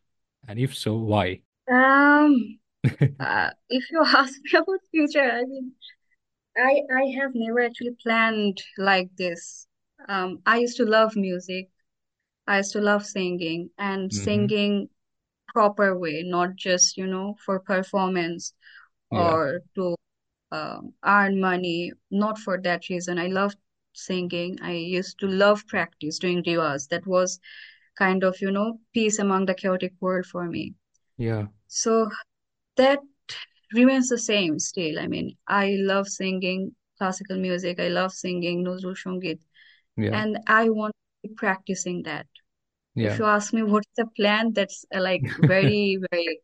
And 0.47 0.59
if 0.59 0.75
so, 0.75 0.95
why? 0.95 1.41
Um, 1.71 2.59
uh, 3.19 3.49
if 3.69 3.89
you 3.91 4.03
ask 4.05 4.33
me 4.43 4.59
about 4.59 4.79
future, 4.91 5.21
I 5.21 5.43
mean, 5.45 5.71
I 6.57 6.81
I 6.95 7.05
have 7.19 7.31
never 7.33 7.61
actually 7.61 7.95
planned 8.01 8.61
like 8.77 9.09
this. 9.17 9.67
Um, 10.07 10.41
I 10.45 10.57
used 10.57 10.77
to 10.77 10.85
love 10.85 11.15
music. 11.15 11.69
I 12.47 12.57
used 12.57 12.73
to 12.73 12.81
love 12.81 13.05
singing 13.05 13.71
and 13.77 14.11
hmm 14.11 14.13
singing 14.13 14.89
proper 15.49 15.97
way, 15.97 16.23
not 16.25 16.55
just, 16.55 16.97
you 16.97 17.07
know, 17.07 17.35
for 17.45 17.59
performance 17.59 18.53
Yeah. 19.11 19.19
or 19.19 19.61
to 19.75 19.95
um, 20.51 20.93
earn 21.05 21.39
money. 21.41 21.93
Not 22.11 22.39
for 22.39 22.59
that 22.61 22.89
reason. 22.89 23.19
I 23.19 23.27
loved 23.27 23.57
singing. 23.93 24.59
I 24.61 24.73
used 24.73 25.19
to 25.19 25.27
love 25.27 25.67
practice 25.67 26.19
doing 26.19 26.43
riyaz. 26.43 26.89
That 26.89 27.07
was 27.07 27.39
kind 27.97 28.23
of, 28.23 28.41
you 28.41 28.51
know, 28.51 28.79
peace 28.93 29.19
among 29.19 29.45
the 29.47 29.55
chaotic 29.55 29.93
world 30.01 30.25
for 30.25 30.45
me. 30.45 30.75
Yeah. 31.17 31.47
So 31.67 32.09
that 32.77 32.99
remains 33.73 34.09
the 34.09 34.17
same 34.19 34.59
still. 34.59 34.99
I 34.99 35.07
mean, 35.07 35.37
I 35.47 35.75
love 35.79 36.07
singing 36.07 36.75
classical 36.97 37.37
music. 37.37 37.79
I 37.79 37.89
love 37.89 38.13
singing 38.13 38.63
Nazrul 38.65 38.95
Shongit, 38.97 39.39
Yeah. 39.97 40.11
and 40.13 40.39
I 40.47 40.69
want 40.69 40.93
to 41.23 41.29
keep 41.29 41.37
practicing 41.37 42.03
that. 42.03 42.27
If 43.01 43.19
you 43.19 43.25
ask 43.25 43.53
me 43.53 43.63
what's 43.63 43.89
the 43.97 44.07
plan, 44.17 44.53
that's 44.53 44.85
uh, 44.95 45.01
like 45.01 45.25
very, 45.37 45.97
very 46.11 46.39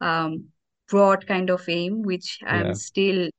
um, 0.00 0.48
broad 0.88 1.26
kind 1.26 1.50
of 1.50 1.68
aim, 1.68 2.02
which 2.02 2.38
I'm 2.46 2.72
Yeah. 2.72 2.74
still 2.74 3.30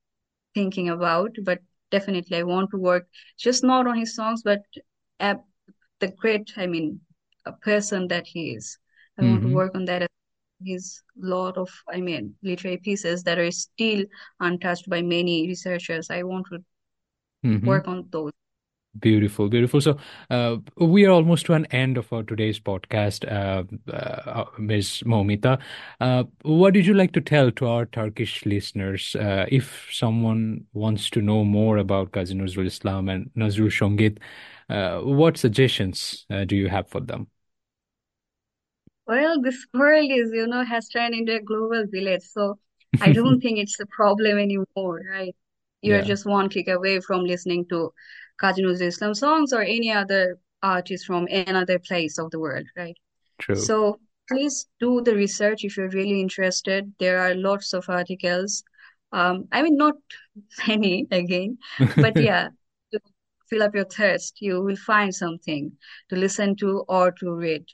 thinking 0.54 0.88
about. 0.90 1.36
But 1.44 1.60
definitely, 1.90 2.38
I 2.38 2.42
want 2.44 2.70
to 2.72 2.78
work 2.78 3.08
just 3.38 3.64
not 3.64 3.86
on 3.86 3.98
his 3.98 4.14
songs, 4.16 4.42
but 4.44 4.60
at 5.20 5.42
the 6.00 6.08
great, 6.08 6.52
I 6.56 6.66
mean, 6.66 7.00
a 7.46 7.52
person 7.52 8.08
that 8.08 8.26
he 8.28 8.52
is. 8.52 8.78
I 9.18 9.24
want 9.24 9.42
to 9.42 9.48
hmm 9.48 9.50
work 9.50 9.74
on 9.74 9.86
that. 9.86 10.08
His 10.64 11.02
lot 11.16 11.58
of, 11.58 11.70
I 11.88 12.00
mean, 12.00 12.36
literary 12.42 12.78
pieces 12.78 13.24
that 13.24 13.38
are 13.38 13.50
still 13.50 14.04
untouched 14.40 14.88
by 14.90 15.02
many 15.02 15.48
researchers. 15.48 16.10
I 16.10 16.22
want 16.24 16.46
to 16.52 16.64
hmm 17.42 17.80
work 17.80 17.88
on 17.88 18.08
those. 18.10 18.32
Beautiful, 18.98 19.48
beautiful. 19.48 19.80
So, 19.80 19.98
uh, 20.30 20.56
we 20.76 21.06
are 21.06 21.10
almost 21.12 21.46
to 21.46 21.52
an 21.52 21.64
end 21.66 21.96
of 21.96 22.12
our 22.12 22.24
today's 22.24 22.58
podcast, 22.58 23.24
uh, 23.30 23.62
uh, 23.92 24.46
Ms. 24.58 25.04
Moumita. 25.06 25.60
Uh, 26.00 26.24
what 26.42 26.74
did 26.74 26.86
you 26.86 26.94
like 26.94 27.12
to 27.12 27.20
tell 27.20 27.52
to 27.52 27.66
our 27.68 27.86
Turkish 27.86 28.44
listeners 28.44 29.14
uh, 29.14 29.46
if 29.48 29.88
someone 29.92 30.66
wants 30.72 31.08
to 31.10 31.22
know 31.22 31.44
more 31.44 31.76
about 31.76 32.10
Kazi 32.10 32.34
Nazrul 32.34 32.66
Islam 32.66 33.08
and 33.08 33.30
Nazrul 33.36 33.70
Shongit? 33.70 34.18
Uh, 34.68 35.00
what 35.02 35.36
suggestions 35.38 36.26
uh, 36.28 36.44
do 36.44 36.56
you 36.56 36.68
have 36.68 36.88
for 36.88 36.98
them? 37.00 37.28
Well, 39.06 39.40
this 39.42 39.66
world 39.74 40.10
is, 40.10 40.30
you 40.32 40.46
know, 40.46 40.64
has 40.64 40.88
turned 40.88 41.14
into 41.14 41.34
a 41.36 41.40
global 41.42 41.86
village, 41.86 42.22
so 42.22 42.58
I 43.00 43.12
don't 43.12 43.40
think 43.40 43.58
it's 43.58 43.78
a 43.80 43.86
problem 43.86 44.38
anymore, 44.38 45.02
right? 45.10 45.34
you're 45.82 46.02
Yeah. 46.02 46.04
just 46.04 46.26
one 46.26 46.48
click 46.50 46.68
away 46.68 47.00
from 47.00 47.24
listening 47.24 47.66
to 47.68 47.92
Kazi 48.40 48.62
Nazrul 48.62 48.86
Islam 48.88 49.14
songs 49.14 49.52
or 49.52 49.62
any 49.62 49.92
other 49.92 50.38
artist 50.62 51.06
from 51.06 51.26
another 51.30 51.78
place 51.78 52.18
of 52.18 52.30
the 52.30 52.38
world, 52.40 52.66
right? 52.76 52.96
True. 53.38 53.56
So 53.56 54.00
please 54.28 54.66
do 54.80 55.00
the 55.02 55.14
research 55.14 55.64
if 55.64 55.76
you're 55.76 55.88
really 55.90 56.20
interested. 56.20 56.92
There 56.98 57.18
are 57.20 57.34
lots 57.34 57.72
of 57.74 57.88
articles. 57.88 58.64
Um, 59.12 59.48
I 59.52 59.62
mean, 59.62 59.76
not 59.76 59.94
many 60.68 61.06
again, 61.10 61.58
but 61.98 62.16
yeah, 62.18 62.48
to 62.92 63.00
fill 63.48 63.62
up 63.62 63.74
your 63.74 63.84
thirst, 63.84 64.40
you 64.40 64.62
will 64.62 64.76
find 64.76 65.14
something 65.14 65.72
to 66.10 66.16
listen 66.16 66.56
to 66.56 66.84
or 66.88 67.12
to 67.12 67.32
read. 67.34 67.64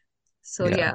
So 0.43 0.67
Yeah. 0.67 0.77
yeah. 0.79 0.95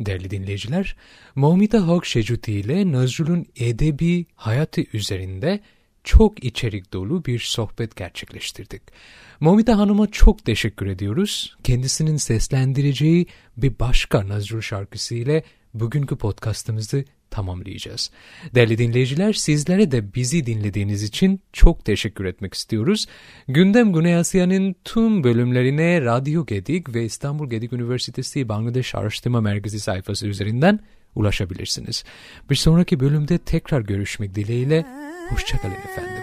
Değerli 0.00 0.30
dinleyiciler, 0.30 0.96
Moumita 1.34 1.88
Haque 1.88 2.06
Shenjutee 2.06 2.52
ile 2.52 2.92
Nazrul'un 2.92 3.46
edebi 3.56 4.26
hayatı 4.34 4.80
üzerinde 4.92 5.60
çok 6.08 6.44
içerik 6.44 6.92
dolu 6.92 7.24
bir 7.24 7.38
sohbet 7.38 7.96
gerçekleştirdik. 7.96 8.82
Maumita 9.40 9.78
Hanım'a 9.78 10.06
çok 10.06 10.44
teşekkür 10.44 10.86
ediyoruz. 10.86 11.56
Kendisinin 11.64 12.16
seslendireceği 12.16 13.26
bir 13.56 13.78
başka 13.78 14.28
Nazrul 14.28 14.60
şarkısı 14.60 15.14
ile 15.14 15.42
bugünkü 15.74 16.16
podcastımızı 16.16 17.04
tamamlayacağız. 17.30 18.10
Değerli 18.54 18.78
dinleyiciler 18.78 19.32
sizlere 19.32 19.90
de 19.90 20.14
bizi 20.14 20.46
dinlediğiniz 20.46 21.02
için 21.02 21.40
çok 21.52 21.84
teşekkür 21.84 22.24
etmek 22.24 22.54
istiyoruz. 22.54 23.06
Gündem 23.48 23.92
Güney 23.92 24.16
Asya'nın 24.16 24.76
tüm 24.84 25.24
bölümlerine 25.24 26.00
Radyo 26.00 26.46
Gedik 26.46 26.94
ve 26.94 27.04
İstanbul 27.04 27.50
Gedik 27.50 27.72
Üniversitesi 27.72 28.48
Bangladeş 28.48 28.94
Araştırma 28.94 29.40
Merkezi 29.40 29.80
sayfası 29.80 30.26
üzerinden 30.26 30.80
ulaşabilirsiniz. 31.14 32.04
Bir 32.50 32.54
sonraki 32.54 33.00
bölümde 33.00 33.38
tekrar 33.38 33.80
görüşmek 33.80 34.34
dileğiyle 34.34 34.86
hoşçakalın 35.30 35.74
efendim. 35.74 36.22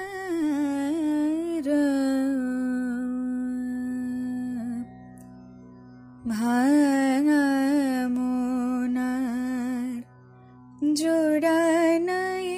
Bhana 6.26 7.35
জোড়ানায় 10.82 12.54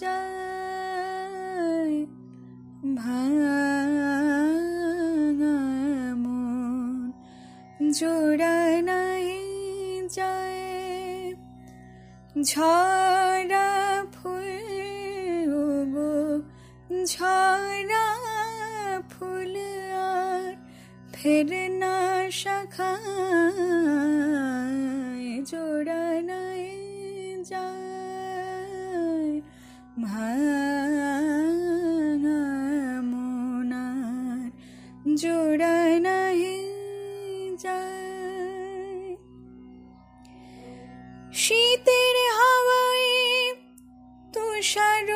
যায় 0.00 1.96
ভাঙামোন। 3.00 3.92
জোড়ানায় 7.98 9.32
যায় 10.16 10.62
ঝরা 12.50 13.70
ফুল 14.14 14.48
গো 15.94 16.12
ঝরা 17.12 18.08
ফুল 19.10 19.54
আর 20.12 20.46
ফের 21.14 21.50
না 21.80 21.96
শাখায়। 22.40 22.98
জোড়া 25.50 26.04
নাই 26.28 26.47
যায়। 27.50 29.40
ভাঙা 30.02 31.14
মোনার 33.02 34.42
জোড়া 35.16 35.78
নাই 35.98 36.42
যায়। 37.58 39.16
শীতের 41.32 42.16
হাওয়ায় 42.38 43.10
তুষার 44.32 45.08